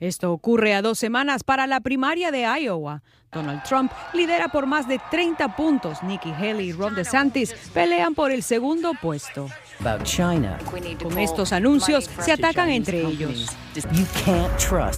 Esto 0.00 0.32
ocurre 0.32 0.74
a 0.74 0.82
dos 0.82 0.96
semanas 0.96 1.42
para 1.42 1.66
la 1.66 1.80
primaria 1.80 2.30
de 2.30 2.42
Iowa. 2.42 3.02
Donald 3.32 3.62
Trump 3.62 3.92
lidera 4.14 4.48
por 4.48 4.66
más 4.66 4.88
de 4.88 5.00
30 5.10 5.54
puntos. 5.56 6.02
Nikki 6.02 6.32
Haley 6.32 6.68
y 6.68 6.72
Ron 6.72 6.94
DeSantis 6.94 7.54
pelean 7.74 8.14
por 8.14 8.30
el 8.30 8.42
segundo 8.42 8.92
puesto. 9.00 9.48
Con 11.02 11.18
estos 11.18 11.52
anuncios 11.52 12.10
se 12.20 12.32
atacan 12.32 12.70
entre 12.70 13.02
ellos. 13.02 13.46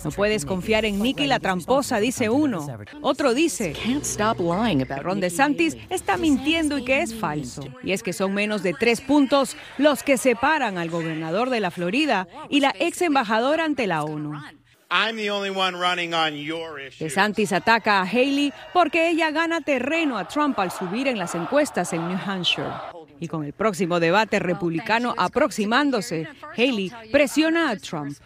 No 0.05 0.11
puedes 0.11 0.47
confiar 0.47 0.85
en 0.85 1.03
Nikki 1.03 1.27
la 1.27 1.39
tramposa, 1.39 1.99
dice 1.99 2.31
uno. 2.31 2.67
Otro 3.03 3.35
dice 3.35 3.73
que 3.73 5.03
Ron 5.03 5.21
DeSantis 5.21 5.77
está 5.91 6.17
mintiendo 6.17 6.79
y 6.79 6.85
que 6.85 7.03
es 7.03 7.15
falso. 7.15 7.63
Y 7.83 7.93
es 7.93 8.03
que 8.03 8.13
son 8.13 8.33
menos 8.33 8.63
de 8.63 8.73
tres 8.73 9.01
puntos 9.01 9.57
los 9.77 10.03
que 10.03 10.17
separan 10.17 10.79
al 10.79 10.89
gobernador 10.89 11.51
de 11.51 11.61
la 11.61 11.71
Florida 11.71 12.29
y 12.49 12.61
la 12.61 12.75
ex 12.79 13.03
embajadora 13.03 13.65
ante 13.65 13.87
la 13.87 14.05
ONU. 14.05 14.41
DeSantis 16.99 17.53
ataca 17.53 18.01
a 18.01 18.03
Haley 18.03 18.53
porque 18.73 19.09
ella 19.09 19.31
gana 19.31 19.61
terreno 19.61 20.19
a 20.19 20.27
Trump 20.27 20.59
al 20.59 20.73
subir 20.73 21.07
en 21.07 21.17
las 21.17 21.37
encuestas 21.37 21.93
en 21.93 22.09
New 22.09 22.19
Hampshire. 22.27 22.73
Y 23.21 23.29
con 23.29 23.45
el 23.45 23.53
próximo 23.53 24.01
debate 24.01 24.41
republicano 24.41 25.15
aproximándose, 25.17 26.27
Haley 26.57 26.91
presiona 27.13 27.71
a 27.71 27.77
Trump. 27.77 28.19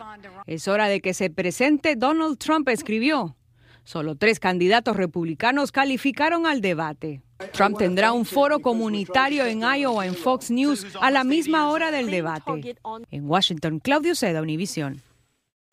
Es 0.47 0.67
hora 0.67 0.89
de 0.89 1.01
que 1.01 1.13
se 1.13 1.29
presente 1.29 1.97
Donald 1.97 2.39
Trump, 2.39 2.69
escribió. 2.71 3.37
Solo 3.83 4.17
tres 4.17 4.41
candidatos 4.41 4.97
republicanos 4.97 5.71
calificaron 5.71 6.47
al 6.47 6.63
debate. 6.63 7.21
Trump 7.53 7.77
tendrá 7.77 8.13
un 8.13 8.25
foro 8.25 8.61
comunitario 8.61 9.45
en 9.45 9.61
Iowa 9.63 10.07
en 10.07 10.15
Fox 10.15 10.51
News 10.51 10.87
a 11.01 11.11
la 11.11 11.25
misma 11.25 11.69
hora 11.71 11.91
del 11.91 12.11
debate. 12.11 12.77
En 13.11 13.29
Washington, 13.29 13.81
Claudio 13.81 14.15
Seda, 14.15 14.41
Univision. 14.41 15.03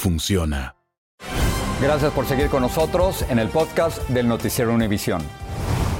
funciona. 0.00 0.76
Gracias 1.82 2.10
por 2.12 2.26
seguir 2.26 2.48
con 2.48 2.62
nosotros 2.62 3.22
en 3.28 3.38
el 3.38 3.48
podcast 3.48 4.08
del 4.08 4.26
Noticiero 4.26 4.72
Univisión. 4.72 5.22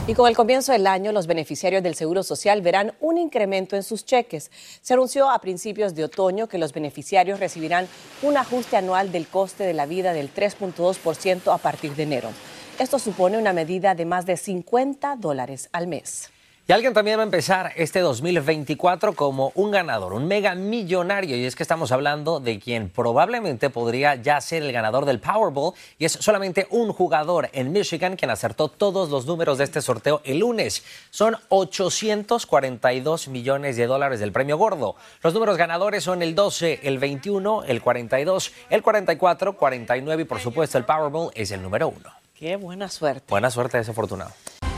Y 0.06 0.14
con 0.14 0.26
el 0.26 0.34
comienzo 0.34 0.72
del 0.72 0.86
año, 0.86 1.12
los 1.12 1.26
beneficiarios 1.26 1.82
del 1.82 1.94
Seguro 1.94 2.22
Social 2.22 2.62
verán 2.62 2.94
un 3.00 3.18
incremento 3.18 3.76
en 3.76 3.82
sus 3.82 4.06
cheques. 4.06 4.50
Se 4.80 4.94
anunció 4.94 5.28
a 5.28 5.38
principios 5.40 5.94
de 5.94 6.04
otoño 6.04 6.48
que 6.48 6.56
los 6.56 6.72
beneficiarios 6.72 7.40
recibirán 7.40 7.86
un 8.22 8.38
ajuste 8.38 8.78
anual 8.78 9.12
del 9.12 9.28
coste 9.28 9.64
de 9.64 9.74
la 9.74 9.84
vida 9.84 10.14
del 10.14 10.32
3.2% 10.32 11.54
a 11.54 11.58
partir 11.58 11.94
de 11.94 12.04
enero. 12.04 12.30
Esto 12.78 12.98
supone 12.98 13.36
una 13.36 13.52
medida 13.52 13.94
de 13.94 14.06
más 14.06 14.24
de 14.24 14.38
50 14.38 15.16
dólares 15.16 15.68
al 15.72 15.86
mes. 15.86 16.30
Y 16.70 16.72
alguien 16.72 16.94
también 16.94 17.18
va 17.18 17.22
a 17.22 17.24
empezar 17.24 17.72
este 17.74 17.98
2024 17.98 19.14
como 19.14 19.50
un 19.56 19.72
ganador, 19.72 20.12
un 20.12 20.28
mega 20.28 20.54
millonario. 20.54 21.36
Y 21.36 21.44
es 21.44 21.56
que 21.56 21.64
estamos 21.64 21.90
hablando 21.90 22.38
de 22.38 22.60
quien 22.60 22.90
probablemente 22.90 23.70
podría 23.70 24.14
ya 24.14 24.40
ser 24.40 24.62
el 24.62 24.70
ganador 24.70 25.04
del 25.04 25.18
Powerball. 25.18 25.72
Y 25.98 26.04
es 26.04 26.12
solamente 26.12 26.68
un 26.70 26.92
jugador 26.92 27.50
en 27.54 27.72
Michigan 27.72 28.14
quien 28.14 28.30
acertó 28.30 28.68
todos 28.68 29.10
los 29.10 29.26
números 29.26 29.58
de 29.58 29.64
este 29.64 29.82
sorteo 29.82 30.20
el 30.22 30.38
lunes. 30.38 30.84
Son 31.10 31.36
842 31.48 33.26
millones 33.26 33.76
de 33.76 33.88
dólares 33.88 34.20
del 34.20 34.30
premio 34.30 34.56
gordo. 34.56 34.94
Los 35.24 35.34
números 35.34 35.56
ganadores 35.56 36.04
son 36.04 36.22
el 36.22 36.36
12, 36.36 36.82
el 36.84 37.00
21, 37.00 37.64
el 37.64 37.82
42, 37.82 38.52
el 38.70 38.82
44, 38.84 39.56
49 39.56 40.22
y 40.22 40.24
por 40.24 40.38
supuesto 40.38 40.78
el 40.78 40.84
Powerball 40.84 41.32
es 41.34 41.50
el 41.50 41.62
número 41.62 41.88
uno. 41.88 42.12
Qué 42.32 42.54
buena 42.54 42.88
suerte. 42.88 43.24
Buena 43.28 43.50
suerte 43.50 43.80
ese 43.80 43.90
afortunado. 43.90 44.30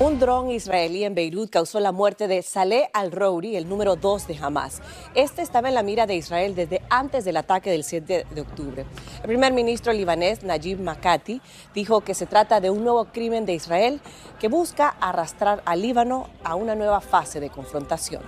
Un 0.02 0.18
dron 0.18 0.50
israelí 0.50 1.04
en 1.04 1.14
Beirut 1.14 1.48
causó 1.48 1.78
la 1.78 1.92
muerte 1.92 2.26
de 2.26 2.42
Saleh 2.42 2.90
al-Rouri, 2.92 3.54
el 3.54 3.68
número 3.68 3.94
2 3.94 4.26
de 4.26 4.36
Hamas. 4.36 4.82
Este 5.14 5.42
estaba 5.42 5.68
en 5.68 5.76
la 5.76 5.84
mira 5.84 6.08
de 6.08 6.16
Israel 6.16 6.56
desde 6.56 6.82
antes 6.90 7.24
del 7.24 7.36
ataque 7.36 7.70
del 7.70 7.84
7 7.84 8.26
de 8.28 8.40
octubre. 8.40 8.84
El 9.20 9.28
primer 9.28 9.52
ministro 9.52 9.92
libanés, 9.92 10.42
Najib 10.42 10.80
Makati, 10.80 11.40
dijo 11.72 12.00
que 12.00 12.14
se 12.14 12.26
trata 12.26 12.60
de 12.60 12.68
un 12.68 12.82
nuevo 12.82 13.04
crimen 13.12 13.46
de 13.46 13.54
Israel 13.54 14.00
que 14.40 14.48
busca 14.48 14.88
arrastrar 14.88 15.62
al 15.66 15.80
Líbano 15.80 16.28
a 16.42 16.56
una 16.56 16.74
nueva 16.74 17.00
fase 17.00 17.38
de 17.38 17.50
confrontación. 17.50 18.24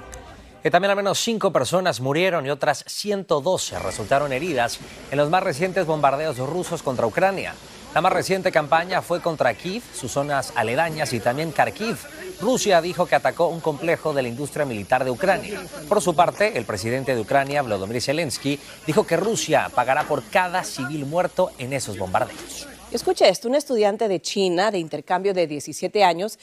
Que 0.63 0.71
también 0.71 0.93
al 0.93 0.97
menos 0.97 1.19
cinco 1.19 1.53
personas 1.53 2.01
murieron 2.01 2.47
y 2.47 2.51
otras 2.51 2.85
112 2.87 3.81
resultaron 3.81 4.33
heridas 4.33 4.79
en 5.11 5.19
los 5.19 5.29
más 5.29 5.43
recientes 5.43 5.87
bombardeos 5.87 6.39
rusos 6.39 6.85
contra 6.85 7.05
Ucrania. 7.05 7.53
La 7.95 8.01
más 8.01 8.13
reciente 8.13 8.51
campaña 8.51 9.03
fue 9.03 9.23
contra 9.23 9.55
Kiev, 9.55 9.81
sus 9.95 10.11
zonas 10.11 10.53
aledañas 10.57 11.13
y 11.13 11.21
también 11.21 11.53
Kharkiv. 11.53 11.97
Rusia 12.41 12.81
dijo 12.81 13.07
que 13.07 13.15
atacó 13.15 13.47
un 13.47 13.61
complejo 13.61 14.13
de 14.13 14.23
la 14.23 14.27
industria 14.27 14.65
militar 14.65 15.05
de 15.05 15.13
Ucrania. 15.13 15.63
Por 15.89 16.03
su 16.03 16.13
parte, 16.13 16.59
el 16.59 16.65
presidente 16.65 17.15
de 17.15 17.21
Ucrania, 17.21 17.63
Volodymyr 17.63 18.03
Zelensky, 18.03 18.59
dijo 18.85 19.07
que 19.07 19.17
Rusia 19.17 19.71
pagará 19.73 20.03
por 20.09 20.25
cada 20.25 20.65
civil 20.65 21.07
muerto 21.07 21.53
en 21.59 21.73
esos 21.73 21.97
bombardeos. 21.97 22.67
Escuche 22.91 23.29
esto, 23.29 23.47
un 23.49 23.55
estudiante 23.55 24.09
de 24.09 24.21
China 24.21 24.73
de 24.73 24.79
intercambio 24.79 25.33
de 25.33 25.47
17 25.47 26.03
años 26.03 26.41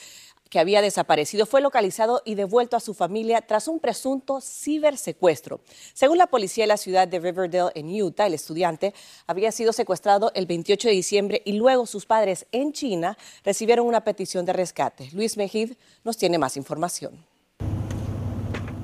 que 0.52 0.60
había 0.60 0.82
desaparecido 0.82 1.46
fue 1.46 1.62
localizado 1.62 2.20
y 2.26 2.34
devuelto 2.34 2.76
a 2.76 2.80
su 2.80 2.92
familia 2.92 3.40
tras 3.40 3.68
un 3.68 3.80
presunto 3.80 4.38
cibersecuestro. 4.42 5.62
Según 5.94 6.18
la 6.18 6.26
policía 6.26 6.64
de 6.64 6.68
la 6.68 6.76
ciudad 6.76 7.08
de 7.08 7.18
Riverdale 7.18 7.72
en 7.74 7.88
Utah, 8.02 8.26
el 8.26 8.34
estudiante 8.34 8.92
había 9.26 9.50
sido 9.50 9.72
secuestrado 9.72 10.30
el 10.34 10.44
28 10.44 10.88
de 10.88 10.94
diciembre 10.94 11.42
y 11.46 11.52
luego 11.52 11.86
sus 11.86 12.04
padres 12.04 12.44
en 12.52 12.74
China 12.74 13.16
recibieron 13.42 13.86
una 13.86 14.04
petición 14.04 14.44
de 14.44 14.52
rescate. 14.52 15.08
Luis 15.14 15.38
Mejid 15.38 15.72
nos 16.04 16.18
tiene 16.18 16.36
más 16.36 16.58
información. 16.58 17.24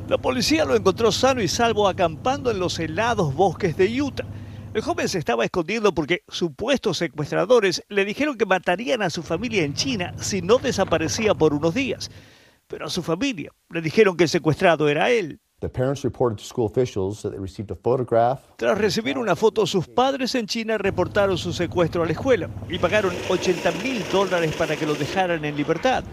La 0.09 0.17
policía 0.17 0.65
lo 0.65 0.75
encontró 0.75 1.13
sano 1.13 1.43
y 1.43 1.49
salvo 1.49 1.87
acampando 1.87 2.51
en 2.51 2.59
los 2.59 2.79
helados 2.79 3.35
bosques 3.35 3.77
de 3.77 4.01
Utah. 4.01 4.25
El 4.79 4.85
joven 4.85 5.09
se 5.09 5.19
estaba 5.19 5.45
escondiendo 5.45 5.93
porque 5.93 6.23
supuestos 6.29 6.99
secuestradores 6.99 7.83
le 7.89 8.05
dijeron 8.05 8.39
que 8.39 8.47
matarían 8.47 9.03
a 9.03 9.11
su 9.11 9.25
familia 9.25 9.65
en 9.65 9.75
China 9.75 10.15
si 10.21 10.41
no 10.41 10.59
desaparecía 10.59 11.35
por 11.35 11.53
unos 11.53 11.75
días. 11.75 12.13
Pero 12.69 12.87
a 12.87 12.89
su 12.89 13.03
familia 13.03 13.51
le 13.71 13.81
dijeron 13.81 14.17
que 14.17 14.23
el 14.23 14.29
secuestrado 14.29 14.89
era 14.89 15.11
él. 15.11 15.41
Tras 18.57 18.79
recibir 18.79 19.19
una 19.19 19.35
foto, 19.35 19.67
sus 19.67 19.89
padres 19.89 20.37
en 20.37 20.47
China 20.47 20.79
reportaron 20.79 21.37
su 21.37 21.53
secuestro 21.53 22.05
a 22.05 22.07
la 22.07 22.13
escuela 22.13 22.49
y 22.69 22.79
pagaron 22.79 23.13
80 23.29 23.73
mil 23.83 24.05
dólares 24.13 24.55
para 24.55 24.77
que 24.77 24.87
lo 24.87 24.95
dejaran 24.95 25.45
en 25.45 25.57
libertad. 25.57 26.05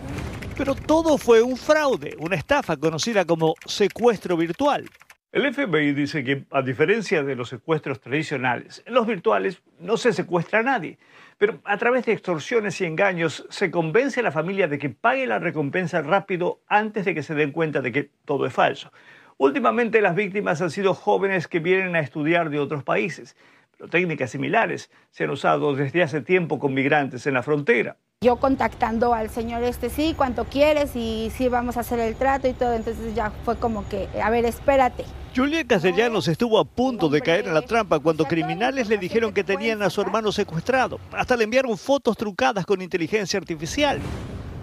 Pero 0.58 0.74
todo 0.74 1.20
fue 1.20 1.44
un 1.44 1.56
fraude, 1.56 2.16
una 2.18 2.36
estafa 2.36 2.78
conocida 2.78 3.26
como 3.26 3.54
secuestro 3.68 4.36
virtual. 4.36 4.90
El 5.36 5.54
FBI 5.54 5.92
dice 5.92 6.24
que, 6.24 6.46
a 6.50 6.62
diferencia 6.62 7.22
de 7.22 7.36
los 7.36 7.50
secuestros 7.50 8.00
tradicionales, 8.00 8.82
en 8.86 8.94
los 8.94 9.06
virtuales 9.06 9.62
no 9.82 9.98
se 9.98 10.14
secuestra 10.14 10.60
a 10.60 10.64
nadie, 10.64 10.98
pero 11.38 11.60
a 11.66 11.76
través 11.76 12.06
de 12.06 12.14
extorsiones 12.14 12.80
y 12.80 12.86
engaños 12.86 13.46
se 13.50 13.70
convence 13.70 14.22
a 14.22 14.24
la 14.24 14.32
familia 14.32 14.70
de 14.70 14.78
que 14.78 14.92
pague 14.92 15.28
la 15.28 15.40
recompensa 15.40 16.02
rápido 16.02 16.62
antes 16.68 17.04
de 17.04 17.14
que 17.14 17.22
se 17.22 17.36
den 17.36 17.52
cuenta 17.52 17.82
de 17.82 17.92
que 17.92 18.12
todo 18.24 18.46
es 18.46 18.54
falso. 18.54 18.94
Últimamente 19.36 20.00
las 20.00 20.16
víctimas 20.16 20.62
han 20.62 20.72
sido 20.72 20.94
jóvenes 20.94 21.50
que 21.50 21.60
vienen 21.60 21.98
a 21.98 22.00
estudiar 22.00 22.50
de 22.50 22.60
otros 22.60 22.86
países, 22.86 23.36
pero 23.78 23.90
técnicas 23.90 24.32
similares 24.32 24.90
se 25.12 25.26
han 25.26 25.32
usado 25.32 25.76
desde 25.76 26.02
hace 26.02 26.22
tiempo 26.22 26.60
con 26.60 26.74
migrantes 26.74 27.28
en 27.28 27.34
la 27.34 27.44
frontera 27.44 27.98
yo 28.22 28.38
contactando 28.38 29.14
al 29.14 29.30
señor 29.30 29.62
este, 29.64 29.92
sí, 29.92 30.16
cuánto 30.18 30.46
quieres 30.46 30.96
y 30.96 31.32
sí 31.36 31.48
vamos 31.48 31.78
a 31.78 31.82
hacer 31.82 32.00
el 32.00 32.16
trato 32.16 32.48
y 32.48 32.54
todo, 32.54 32.74
entonces 32.74 33.14
ya 33.14 33.30
fue 33.44 33.58
como 33.58 33.88
que, 33.88 34.08
a 34.24 34.32
ver, 34.32 34.46
espérate. 34.46 35.04
Julia 35.36 35.66
Castellanos 35.66 36.30
estuvo 36.30 36.58
a 36.58 36.64
punto 36.64 37.10
de 37.10 37.20
caer 37.20 37.46
en 37.46 37.54
la 37.54 37.62
trampa 37.62 38.00
cuando 38.00 38.24
criminales 38.24 38.88
le 38.88 38.98
dijeron 38.98 39.34
que 39.34 39.44
tenían 39.44 39.82
a 39.82 39.90
su 39.90 40.00
hermano 40.00 40.32
secuestrado. 40.32 40.98
Hasta 41.12 41.36
le 41.36 41.44
enviaron 41.44 41.78
fotos 41.78 42.16
trucadas 42.16 42.66
con 42.66 42.82
inteligencia 42.82 43.38
artificial. 43.38 44.00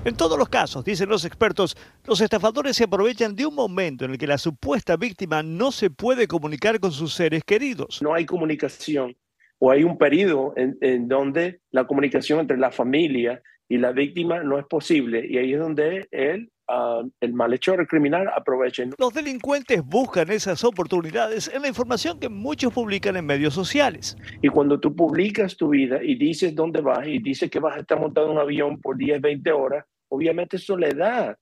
En 0.07 0.17
todos 0.17 0.39
los 0.39 0.49
casos, 0.49 0.83
dicen 0.83 1.11
los 1.11 1.27
expertos, 1.27 1.77
los 2.07 2.23
estafadores 2.23 2.75
se 2.75 2.85
aprovechan 2.85 3.37
de 3.37 3.45
un 3.45 3.55
momento 3.55 4.07
en 4.07 4.13
el 4.13 4.19
que 4.19 4.27
la 4.27 4.39
supuesta 4.39 4.97
víctima 4.97 5.43
no 5.43 5.73
se 5.73 5.91
puede 5.91 6.27
comunicar 6.27 6.81
con 6.81 6.91
sus 6.91 7.13
seres 7.13 7.45
queridos. 7.45 8.01
No 8.01 8.15
hay 8.15 8.25
comunicación 8.25 9.15
o 9.59 9.71
hay 9.71 9.85
un 9.85 9.99
periodo 9.99 10.55
en, 10.57 11.07
donde 11.07 11.61
la 11.71 11.87
comunicación 11.87 12.41
entre 12.41 12.57
la 12.57 12.73
familia 12.73 13.43
y 13.69 13.77
la 13.77 13.93
víctima 13.93 14.43
no 14.43 14.59
es 14.59 14.65
posible 14.65 15.27
y 15.29 15.37
ahí 15.37 15.53
es 15.53 15.61
donde 15.61 16.09
él 16.11 16.51
ah, 16.73 17.03
el 17.21 17.33
malhechor, 17.35 17.81
el 17.81 17.87
criminal, 17.87 18.29
aprovecha. 18.35 18.85
Los 18.99 19.15
delincuentes 19.15 19.83
buscan 19.85 20.31
esas 20.31 20.65
oportunidades 20.65 21.51
en 21.53 21.63
la 21.63 21.69
información 21.69 22.19
que 22.19 22.29
muchos 22.29 22.73
publican 22.73 23.17
en 23.17 23.27
medios 23.27 23.55
sociales. 23.55 24.17
Y 24.41 24.49
cuando 24.49 24.81
tú 24.81 24.95
publicas 24.95 25.57
tu 25.57 25.69
vida 25.69 26.03
y 26.03 26.15
dices 26.15 26.55
dónde 26.55 26.81
vas 26.81 27.07
y 27.07 27.19
dices 27.19 27.51
que 27.51 27.61
vas 27.61 27.77
a 27.77 27.81
estar 27.81 28.01
montado 28.01 28.27
en 28.27 28.33
un 28.33 28.39
avión 28.39 28.81
por 28.81 28.97
10, 28.97 29.21
20 29.21 29.53
horas, 29.53 29.85
obviamente 30.09 30.57
eso 30.57 30.77
le 30.77 30.91
da 30.91 31.39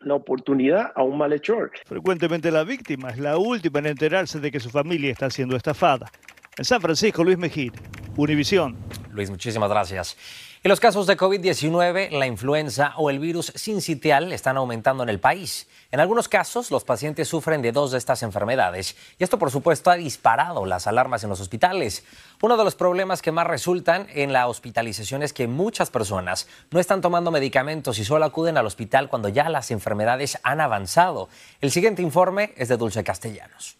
la 0.00 0.14
oportunidad 0.14 0.92
a 0.94 1.02
un 1.02 1.18
malhechor. 1.18 1.72
Frecuentemente 1.86 2.50
la 2.50 2.64
víctima 2.64 3.10
es 3.10 3.18
la 3.18 3.38
última 3.38 3.78
en 3.80 3.86
enterarse 3.86 4.40
de 4.40 4.50
que 4.50 4.60
su 4.60 4.70
familia 4.70 5.10
está 5.10 5.30
siendo 5.30 5.56
estafada. 5.56 6.10
En 6.56 6.64
San 6.64 6.80
Francisco, 6.80 7.24
Luis 7.24 7.38
Mejir, 7.38 7.72
Univisión. 8.16 8.76
Luis, 9.12 9.30
muchísimas 9.30 9.68
gracias. 9.68 10.16
En 10.64 10.70
los 10.70 10.80
casos 10.80 11.06
de 11.06 11.18
COVID-19, 11.18 12.10
la 12.10 12.26
influenza 12.26 12.94
o 12.96 13.10
el 13.10 13.18
virus 13.18 13.52
sincitial 13.54 14.32
están 14.32 14.56
aumentando 14.56 15.02
en 15.02 15.10
el 15.10 15.20
país. 15.20 15.68
En 15.90 16.00
algunos 16.00 16.26
casos, 16.26 16.70
los 16.70 16.84
pacientes 16.84 17.28
sufren 17.28 17.60
de 17.60 17.70
dos 17.70 17.90
de 17.90 17.98
estas 17.98 18.22
enfermedades 18.22 18.96
y 19.18 19.24
esto, 19.24 19.38
por 19.38 19.50
supuesto, 19.50 19.90
ha 19.90 19.96
disparado 19.96 20.64
las 20.64 20.86
alarmas 20.86 21.22
en 21.22 21.28
los 21.28 21.40
hospitales. 21.40 22.02
Uno 22.40 22.56
de 22.56 22.64
los 22.64 22.76
problemas 22.76 23.20
que 23.20 23.30
más 23.30 23.46
resultan 23.46 24.06
en 24.14 24.32
la 24.32 24.48
hospitalización 24.48 25.22
es 25.22 25.34
que 25.34 25.46
muchas 25.46 25.90
personas 25.90 26.48
no 26.70 26.80
están 26.80 27.02
tomando 27.02 27.30
medicamentos 27.30 27.98
y 27.98 28.04
solo 28.06 28.24
acuden 28.24 28.56
al 28.56 28.64
hospital 28.64 29.10
cuando 29.10 29.28
ya 29.28 29.50
las 29.50 29.70
enfermedades 29.70 30.38
han 30.44 30.62
avanzado. 30.62 31.28
El 31.60 31.72
siguiente 31.72 32.00
informe 32.00 32.54
es 32.56 32.68
de 32.68 32.78
Dulce 32.78 33.04
Castellanos 33.04 33.76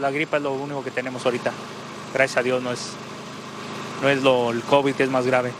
la 0.00 0.10
gripa 0.10 0.38
es 0.38 0.42
lo 0.42 0.52
único 0.52 0.82
que 0.82 0.90
tenemos 0.90 1.26
ahorita. 1.26 1.52
Gracias 2.14 2.38
a 2.38 2.42
Dios 2.42 2.62
no 2.62 2.72
es, 2.72 2.92
no 4.00 4.08
es 4.08 4.22
lo, 4.22 4.50
el 4.50 4.62
COVID 4.62 4.94
que 4.94 5.02
es 5.02 5.10
más 5.10 5.26
grave. 5.26 5.52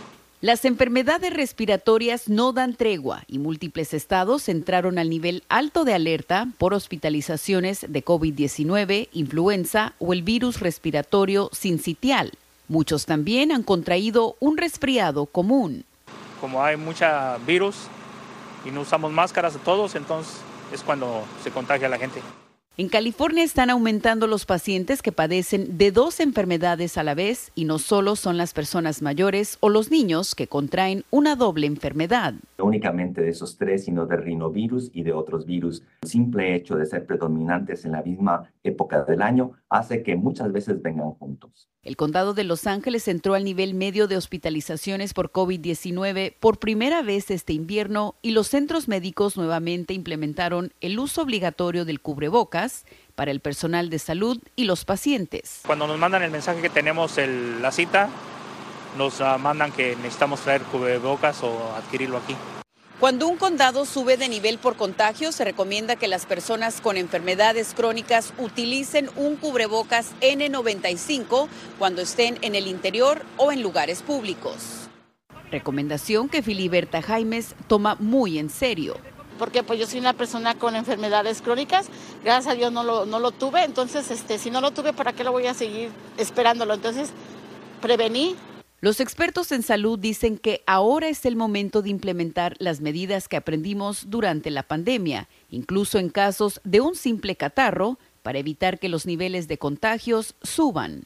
Las 0.42 0.64
enfermedades 0.64 1.34
respiratorias 1.34 2.30
no 2.30 2.54
dan 2.54 2.74
tregua 2.74 3.24
y 3.26 3.38
múltiples 3.38 3.92
estados 3.92 4.48
entraron 4.48 4.98
al 4.98 5.10
nivel 5.10 5.44
alto 5.50 5.84
de 5.84 5.92
alerta 5.92 6.48
por 6.56 6.72
hospitalizaciones 6.72 7.84
de 7.86 8.02
COVID-19, 8.02 9.10
influenza 9.12 9.92
o 9.98 10.14
el 10.14 10.22
virus 10.22 10.60
respiratorio 10.60 11.50
sincitial. 11.52 12.32
Muchos 12.68 13.04
también 13.04 13.52
han 13.52 13.62
contraído 13.62 14.36
un 14.40 14.56
resfriado 14.56 15.26
común. 15.26 15.84
Como 16.40 16.64
hay 16.64 16.78
mucha 16.78 17.36
virus 17.46 17.76
y 18.64 18.70
no 18.70 18.80
usamos 18.80 19.12
máscaras 19.12 19.58
todos, 19.62 19.94
entonces 19.94 20.36
es 20.72 20.82
cuando 20.82 21.22
se 21.44 21.50
contagia 21.50 21.86
la 21.86 21.98
gente. 21.98 22.22
En 22.76 22.88
California 22.88 23.42
están 23.42 23.68
aumentando 23.68 24.26
los 24.26 24.46
pacientes 24.46 25.02
que 25.02 25.12
padecen 25.12 25.76
de 25.76 25.90
dos 25.90 26.18
enfermedades 26.20 26.96
a 26.96 27.02
la 27.02 27.14
vez 27.14 27.50
y 27.54 27.64
no 27.64 27.78
solo 27.78 28.16
son 28.16 28.38
las 28.38 28.54
personas 28.54 29.02
mayores 29.02 29.58
o 29.60 29.68
los 29.68 29.90
niños 29.90 30.34
que 30.34 30.46
contraen 30.46 31.04
una 31.10 31.36
doble 31.36 31.66
enfermedad. 31.66 32.34
únicamente 32.58 33.22
de 33.22 33.30
esos 33.30 33.56
tres, 33.56 33.84
sino 33.84 34.06
de 34.06 34.16
rinovirus 34.16 34.90
y 34.94 35.02
de 35.02 35.12
otros 35.12 35.46
virus. 35.46 35.82
El 36.02 36.08
simple 36.08 36.54
hecho 36.54 36.76
de 36.76 36.86
ser 36.86 37.06
predominantes 37.06 37.84
en 37.84 37.92
la 37.92 38.02
misma 38.02 38.50
época 38.62 39.02
del 39.02 39.22
año 39.22 39.52
hace 39.68 40.02
que 40.02 40.14
muchas 40.14 40.52
veces 40.52 40.80
vengan 40.80 41.10
juntos. 41.12 41.68
El 41.82 41.96
condado 41.96 42.34
de 42.34 42.44
Los 42.44 42.66
Ángeles 42.66 43.08
entró 43.08 43.32
al 43.32 43.44
nivel 43.44 43.72
medio 43.72 44.06
de 44.06 44.18
hospitalizaciones 44.18 45.14
por 45.14 45.32
COVID-19 45.32 46.34
por 46.38 46.58
primera 46.58 47.00
vez 47.00 47.30
este 47.30 47.54
invierno 47.54 48.16
y 48.20 48.32
los 48.32 48.48
centros 48.48 48.86
médicos 48.86 49.38
nuevamente 49.38 49.94
implementaron 49.94 50.74
el 50.82 50.98
uso 50.98 51.22
obligatorio 51.22 51.86
del 51.86 52.02
para 53.14 53.30
el 53.30 53.40
personal 53.40 53.90
de 53.90 53.98
salud 53.98 54.38
y 54.56 54.64
los 54.64 54.84
pacientes. 54.84 55.60
Cuando 55.66 55.86
nos 55.86 55.98
mandan 55.98 56.22
el 56.22 56.30
mensaje 56.30 56.60
que 56.62 56.70
tenemos 56.70 57.16
la 57.18 57.70
cita, 57.72 58.08
nos 58.96 59.20
ah, 59.20 59.38
mandan 59.38 59.72
que 59.72 59.96
necesitamos 59.96 60.40
traer 60.40 60.62
cubrebocas 60.62 61.42
o 61.42 61.74
adquirirlo 61.76 62.18
aquí. 62.18 62.34
Cuando 62.98 63.28
un 63.28 63.38
condado 63.38 63.86
sube 63.86 64.18
de 64.18 64.28
nivel 64.28 64.58
por 64.58 64.76
contagio, 64.76 65.32
se 65.32 65.42
recomienda 65.44 65.96
que 65.96 66.06
las 66.06 66.26
personas 66.26 66.82
con 66.82 66.98
enfermedades 66.98 67.72
crónicas 67.74 68.34
utilicen 68.36 69.08
un 69.16 69.36
cubrebocas 69.36 70.12
N95 70.20 71.48
cuando 71.78 72.02
estén 72.02 72.36
en 72.42 72.54
el 72.54 72.66
interior 72.66 73.24
o 73.38 73.52
en 73.52 73.62
lugares 73.62 74.02
públicos. 74.02 74.90
Recomendación 75.50 76.28
que 76.28 76.42
Filiberta 76.42 77.00
Jaimes 77.00 77.54
toma 77.68 77.96
muy 77.98 78.38
en 78.38 78.50
serio. 78.50 78.98
Porque 79.40 79.62
pues 79.62 79.80
yo 79.80 79.86
soy 79.86 79.98
una 79.98 80.12
persona 80.12 80.54
con 80.54 80.76
enfermedades 80.76 81.40
crónicas, 81.40 81.86
gracias 82.22 82.52
a 82.52 82.56
Dios 82.56 82.70
no 82.70 82.84
lo, 82.84 83.06
no 83.06 83.18
lo 83.18 83.32
tuve, 83.32 83.64
entonces 83.64 84.10
este, 84.10 84.38
si 84.38 84.50
no 84.50 84.60
lo 84.60 84.70
tuve, 84.70 84.92
¿para 84.92 85.14
qué 85.14 85.24
lo 85.24 85.32
voy 85.32 85.46
a 85.46 85.54
seguir 85.54 85.90
esperándolo? 86.18 86.74
Entonces, 86.74 87.10
prevení 87.80 88.36
los 88.82 89.00
expertos 89.00 89.52
en 89.52 89.62
salud 89.62 89.98
dicen 89.98 90.38
que 90.38 90.62
ahora 90.66 91.08
es 91.08 91.26
el 91.26 91.36
momento 91.36 91.82
de 91.82 91.90
implementar 91.90 92.56
las 92.58 92.80
medidas 92.80 93.28
que 93.28 93.36
aprendimos 93.36 94.08
durante 94.08 94.50
la 94.50 94.62
pandemia, 94.62 95.28
incluso 95.50 95.98
en 95.98 96.08
casos 96.08 96.62
de 96.64 96.80
un 96.80 96.94
simple 96.94 97.36
catarro, 97.36 97.98
para 98.22 98.38
evitar 98.38 98.78
que 98.78 98.88
los 98.88 99.04
niveles 99.04 99.48
de 99.48 99.58
contagios 99.58 100.34
suban. 100.42 101.02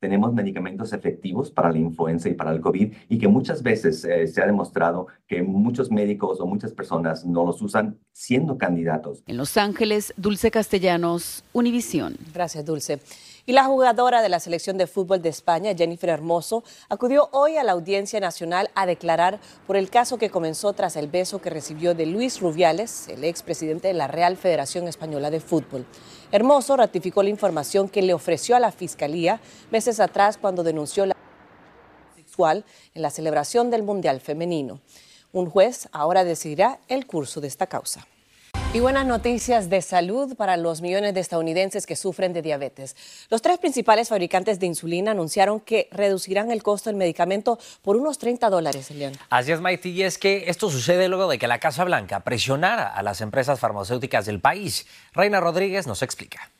Tenemos 0.00 0.32
medicamentos 0.32 0.94
efectivos 0.94 1.50
para 1.50 1.70
la 1.70 1.78
influenza 1.78 2.30
y 2.30 2.34
para 2.34 2.52
el 2.52 2.60
COVID 2.60 2.92
y 3.08 3.18
que 3.18 3.28
muchas 3.28 3.62
veces 3.62 4.02
eh, 4.04 4.26
se 4.26 4.42
ha 4.42 4.46
demostrado 4.46 5.08
que 5.28 5.42
muchos 5.42 5.90
médicos 5.90 6.40
o 6.40 6.46
muchas 6.46 6.72
personas 6.72 7.26
no 7.26 7.44
los 7.44 7.60
usan 7.60 7.98
siendo 8.12 8.56
candidatos. 8.56 9.22
En 9.26 9.36
Los 9.36 9.58
Ángeles, 9.58 10.14
Dulce 10.16 10.50
Castellanos, 10.50 11.44
Univisión. 11.52 12.16
Gracias, 12.32 12.64
Dulce. 12.64 13.00
Y 13.50 13.52
la 13.52 13.64
jugadora 13.64 14.22
de 14.22 14.28
la 14.28 14.38
selección 14.38 14.78
de 14.78 14.86
fútbol 14.86 15.22
de 15.22 15.28
España, 15.28 15.74
Jennifer 15.76 16.10
Hermoso, 16.10 16.62
acudió 16.88 17.28
hoy 17.32 17.56
a 17.56 17.64
la 17.64 17.72
Audiencia 17.72 18.20
Nacional 18.20 18.70
a 18.76 18.86
declarar 18.86 19.40
por 19.66 19.76
el 19.76 19.90
caso 19.90 20.18
que 20.18 20.30
comenzó 20.30 20.72
tras 20.72 20.94
el 20.94 21.08
beso 21.08 21.40
que 21.40 21.50
recibió 21.50 21.92
de 21.92 22.06
Luis 22.06 22.40
Rubiales, 22.40 23.08
el 23.08 23.24
expresidente 23.24 23.88
de 23.88 23.94
la 23.94 24.06
Real 24.06 24.36
Federación 24.36 24.86
Española 24.86 25.32
de 25.32 25.40
Fútbol. 25.40 25.84
Hermoso 26.30 26.76
ratificó 26.76 27.24
la 27.24 27.30
información 27.30 27.88
que 27.88 28.02
le 28.02 28.14
ofreció 28.14 28.54
a 28.54 28.60
la 28.60 28.70
Fiscalía 28.70 29.40
meses 29.72 29.98
atrás 29.98 30.38
cuando 30.38 30.62
denunció 30.62 31.04
la 31.06 31.16
sexual 32.14 32.64
en 32.94 33.02
la 33.02 33.10
celebración 33.10 33.68
del 33.68 33.82
Mundial 33.82 34.20
Femenino. 34.20 34.78
Un 35.32 35.50
juez 35.50 35.88
ahora 35.90 36.22
decidirá 36.22 36.78
el 36.86 37.04
curso 37.04 37.40
de 37.40 37.48
esta 37.48 37.66
causa. 37.66 38.06
Y 38.72 38.78
buenas 38.78 39.04
noticias 39.04 39.68
de 39.68 39.82
salud 39.82 40.36
para 40.36 40.56
los 40.56 40.80
millones 40.80 41.12
de 41.12 41.18
estadounidenses 41.18 41.86
que 41.86 41.96
sufren 41.96 42.32
de 42.32 42.40
diabetes. 42.40 42.94
Los 43.28 43.42
tres 43.42 43.58
principales 43.58 44.10
fabricantes 44.10 44.60
de 44.60 44.66
insulina 44.66 45.10
anunciaron 45.10 45.58
que 45.58 45.88
reducirán 45.90 46.52
el 46.52 46.62
costo 46.62 46.88
del 46.88 46.96
medicamento 46.96 47.58
por 47.82 47.96
unos 47.96 48.18
30 48.18 48.48
dólares, 48.48 48.88
Elian. 48.92 49.14
Así 49.28 49.50
es, 49.50 49.60
Maiti, 49.60 49.90
y 49.90 50.04
es 50.04 50.18
que 50.18 50.44
esto 50.46 50.70
sucede 50.70 51.08
luego 51.08 51.28
de 51.28 51.38
que 51.38 51.48
la 51.48 51.58
Casa 51.58 51.82
Blanca 51.82 52.20
presionara 52.20 52.86
a 52.86 53.02
las 53.02 53.20
empresas 53.20 53.58
farmacéuticas 53.58 54.24
del 54.26 54.38
país. 54.40 54.86
Reina 55.14 55.40
Rodríguez 55.40 55.88
nos 55.88 56.04
explica. 56.04 56.52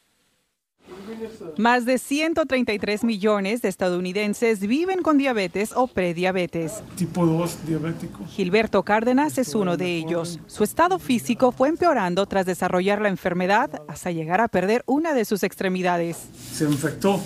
Más 1.57 1.85
de 1.85 1.99
133 1.99 3.05
millones 3.05 3.63
de 3.63 3.69
estadounidenses 3.69 4.61
viven 4.61 5.03
con 5.03 5.19
diabetes 5.19 5.73
o 5.75 5.87
prediabetes. 5.87 6.83
Tipo 6.97 7.27
2 7.27 7.67
diabético. 7.67 8.25
Gilberto 8.27 8.83
Cárdenas 8.83 9.39
es 9.39 9.55
uno 9.55 9.77
de 9.77 9.97
ellos. 9.97 10.39
Su 10.47 10.65
estado 10.65 10.99
físico 10.99 11.53
fue 11.53 11.69
empeorando 11.69 12.27
tras 12.27 12.47
desarrollar 12.47 13.01
la 13.01 13.09
enfermedad 13.09 13.83
hasta 13.89 14.11
llegar 14.11 14.41
a 14.41 14.49
perder 14.49 14.83
una 14.87 15.15
de 15.15 15.25
sus 15.25 15.43
extremidades. 15.43 16.29
Se 16.53 16.65
infectó, 16.65 17.21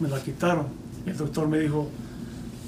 me 0.00 0.08
la 0.08 0.20
quitaron. 0.22 0.66
Y 1.06 1.10
el 1.10 1.16
doctor 1.16 1.48
me 1.48 1.58
dijo, 1.58 1.88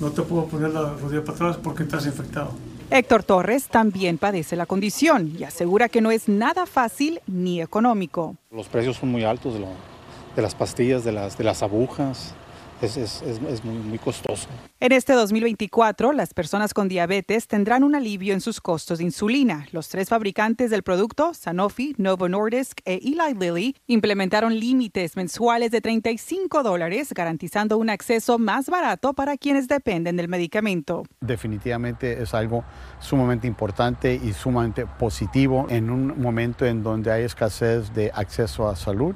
no 0.01 0.11
te 0.11 0.23
puedo 0.23 0.47
poner 0.47 0.71
la 0.71 0.95
rodilla 0.95 1.23
para 1.25 1.37
atrás 1.37 1.57
porque 1.63 1.85
estás 1.85 2.07
infectado. 2.07 2.53
Héctor 2.91 3.25
Torres 3.25 3.69
también 3.69 4.19
padece 4.19 4.57
la 4.57 4.67
condición 4.67 5.35
y 5.39 5.45
asegura 5.45 5.89
que 5.89 6.01
no 6.01 6.11
es 6.11 6.29
nada 6.29 6.67
fácil 6.67 7.21
ni 7.27 7.63
económico. 7.63 8.37
Los 8.51 8.69
precios 8.69 8.97
son 8.97 9.11
muy 9.11 9.25
altos 9.25 9.55
de 9.55 9.61
lo, 9.61 9.69
de 10.37 10.43
las 10.43 10.55
pastillas, 10.55 11.05
de 11.05 11.13
las, 11.13 11.39
de 11.39 11.45
las 11.45 11.63
agujas. 11.63 12.35
Es, 12.83 12.97
es, 12.97 13.23
es, 13.23 13.65
muy, 13.65 13.77
muy, 13.77 13.99
costoso. 13.99 14.49
En 14.81 14.93
este 14.93 15.15
2024, 15.15 16.13
las 16.13 16.35
personas 16.35 16.75
con 16.75 16.89
diabetes 16.89 17.47
tendrán 17.47 17.83
un 17.83 17.95
alivio 17.95 18.35
en 18.35 18.41
sus 18.41 18.61
costos 18.61 18.99
de 18.99 19.05
insulina. 19.05 19.67
Los 19.71 19.89
tres 19.89 20.09
fabricantes 20.09 20.71
del 20.71 20.83
producto, 20.83 21.33
Sanofi, 21.33 21.95
Novo 21.97 22.29
Nordisk 22.29 22.81
e 22.85 22.97
Eli 22.97 23.35
Lilly, 23.39 23.77
implementaron 23.87 24.59
límites 24.59 25.17
mensuales 25.17 25.71
de 25.71 25.81
35 25.81 26.63
dólares, 26.63 27.15
garantizando 27.15 27.79
un 27.79 27.89
acceso 27.89 28.39
más 28.39 28.69
barato 28.69 29.15
para 29.15 29.39
quienes 29.39 29.69
dependen 29.69 30.17
del 30.17 30.29
medicamento. 30.29 31.05
Definitivamente 31.21 32.21
es 32.21 32.35
algo 32.35 32.65
sumamente 32.99 33.47
importante 33.47 34.21
y 34.23 34.33
sumamente 34.33 34.85
positivo 34.85 35.69
en 35.71 35.91
un 35.91 36.21
momento 36.21 36.67
en 36.67 36.83
donde 36.83 37.13
hay 37.13 37.23
escasez 37.23 37.95
de 37.95 38.11
acceso 38.13 38.69
a 38.69 38.77
salud 38.77 39.15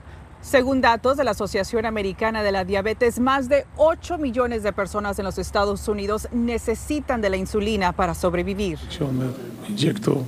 según 0.48 0.80
datos 0.80 1.18
de 1.18 1.24
la 1.24 1.32
Asociación 1.32 1.84
Americana 1.84 2.42
de 2.42 2.52
la 2.52 2.64
Diabetes, 2.64 3.20
más 3.20 3.50
de 3.50 3.66
8 3.76 4.16
millones 4.16 4.62
de 4.62 4.72
personas 4.72 5.18
en 5.18 5.26
los 5.26 5.38
Estados 5.38 5.86
Unidos 5.88 6.26
necesitan 6.32 7.20
de 7.20 7.28
la 7.28 7.36
insulina 7.36 7.92
para 7.92 8.14
sobrevivir. 8.14 8.78
Yo 8.98 9.08
me 9.12 9.26
inyecto 9.68 10.24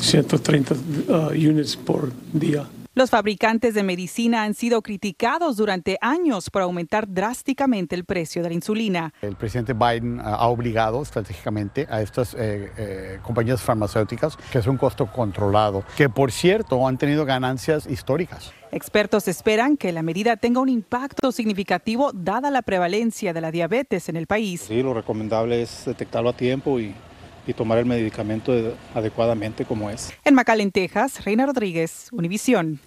130 0.00 0.74
uh, 0.74 1.28
units 1.30 1.76
por 1.76 2.10
día. 2.32 2.66
Los 2.96 3.10
fabricantes 3.10 3.74
de 3.74 3.82
medicina 3.82 4.44
han 4.44 4.54
sido 4.54 4.80
criticados 4.80 5.58
durante 5.58 5.98
años 6.00 6.48
por 6.48 6.62
aumentar 6.62 7.06
drásticamente 7.06 7.94
el 7.94 8.06
precio 8.06 8.42
de 8.42 8.48
la 8.48 8.54
insulina. 8.54 9.12
El 9.20 9.36
presidente 9.36 9.74
Biden 9.74 10.18
ha 10.18 10.46
obligado 10.46 11.02
estratégicamente 11.02 11.86
a 11.90 12.00
estas 12.00 12.32
eh, 12.32 12.72
eh, 12.78 13.18
compañías 13.20 13.60
farmacéuticas 13.60 14.38
que 14.50 14.60
es 14.60 14.66
un 14.66 14.78
costo 14.78 15.12
controlado, 15.12 15.84
que 15.94 16.08
por 16.08 16.32
cierto 16.32 16.88
han 16.88 16.96
tenido 16.96 17.26
ganancias 17.26 17.86
históricas. 17.86 18.54
Expertos 18.72 19.28
esperan 19.28 19.76
que 19.76 19.92
la 19.92 20.00
medida 20.00 20.38
tenga 20.38 20.60
un 20.60 20.70
impacto 20.70 21.32
significativo 21.32 22.12
dada 22.14 22.50
la 22.50 22.62
prevalencia 22.62 23.34
de 23.34 23.42
la 23.42 23.50
diabetes 23.50 24.08
en 24.08 24.16
el 24.16 24.26
país. 24.26 24.62
Sí, 24.62 24.82
lo 24.82 24.94
recomendable 24.94 25.60
es 25.60 25.84
detectarlo 25.84 26.30
a 26.30 26.32
tiempo 26.32 26.80
y, 26.80 26.94
y 27.46 27.52
tomar 27.52 27.78
el 27.78 27.86
medicamento 27.86 28.52
adecuadamente 28.94 29.64
como 29.64 29.90
es. 29.90 30.12
En 30.24 30.34
McAllen, 30.34 30.72
Texas, 30.72 31.24
Reina 31.24 31.46
Rodríguez, 31.46 32.08
Univisión. 32.12 32.80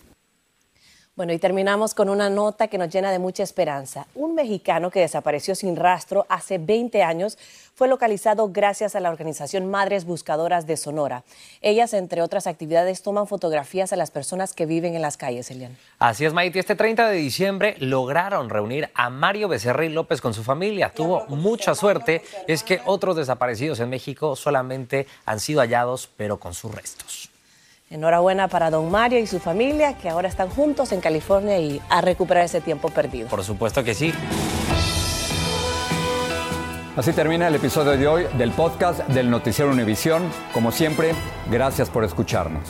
Bueno, 1.19 1.34
y 1.34 1.38
terminamos 1.38 1.93
con 1.95 2.08
una 2.08 2.29
nota 2.29 2.69
que 2.69 2.77
nos 2.77 2.88
llena 2.88 3.12
de 3.12 3.19
mucha 3.19 3.43
esperanza. 3.43 4.08
Un 4.15 4.36
mexicano 4.36 4.89
que 4.89 5.01
desapareció 5.01 5.53
sin 5.53 5.75
rastro 5.75 6.25
hace 6.29 6.60
20 6.60 7.03
años 7.03 7.38
fue 7.75 7.89
localizado 7.89 8.47
gracias 8.53 8.95
a 8.95 9.01
la 9.01 9.10
organización 9.10 9.69
Madres 9.69 10.05
Buscadoras 10.05 10.65
de 10.65 10.77
Sonora. 10.77 11.25
Ellas, 11.60 11.93
entre 11.93 12.21
otras 12.21 12.47
actividades, 12.47 13.03
toman 13.03 13.27
fotografías 13.27 13.91
a 13.91 13.97
las 13.97 14.12
personas 14.12 14.53
que 14.53 14.65
viven 14.65 14.95
en 14.95 15.01
las 15.01 15.17
calles, 15.17 15.51
Elian. 15.51 15.75
Así 15.97 16.23
es, 16.23 16.32
Maite. 16.32 16.58
Este 16.58 16.75
30 16.75 17.10
de 17.10 17.17
diciembre 17.17 17.75
lograron 17.79 18.49
reunir 18.49 18.89
a 18.93 19.10
Mario 19.10 19.49
Becerril 19.49 19.93
López 19.93 20.21
con 20.21 20.34
su 20.34 20.45
familia. 20.45 20.93
Tuvo 20.95 21.25
mucha 21.27 21.75
suerte. 21.75 22.21
Es 22.47 22.63
que 22.63 22.79
otros 22.86 23.17
desaparecidos 23.17 23.82
en 23.82 23.89
México 23.89 24.38
solamente 24.38 25.05
han 25.25 25.41
sido 25.41 25.60
hallados, 25.60 26.10
pero 26.15 26.39
con 26.39 26.53
sus 26.53 26.73
restos. 26.73 27.29
Enhorabuena 27.89 28.47
para 28.47 28.69
don 28.69 28.91
Mario 28.91 29.17
y 29.19 29.25
su 29.25 29.39
familia 29.39 29.97
que 29.97 30.10
ahora 30.10 30.28
están 30.28 30.49
juntos 30.49 30.91
en 30.91 31.02
California 31.02 31.58
y 31.58 31.82
a 31.89 32.02
recuperar 32.02 32.45
ese 32.45 32.62
tiempo 32.62 32.89
perdido. 32.89 33.28
Por 33.30 33.43
supuesto 33.43 33.84
que 33.84 33.95
sí. 33.95 34.13
Así 36.95 37.13
termina 37.13 37.47
el 37.47 37.56
episodio 37.56 37.91
de 37.97 38.08
hoy 38.08 38.25
del 38.38 38.52
podcast 38.52 38.99
del 39.08 39.30
Noticiero 39.32 39.71
Univisión. 39.71 40.23
Como 40.54 40.71
siempre, 40.71 41.13
gracias 41.49 41.89
por 41.89 42.04
escucharnos. 42.04 42.69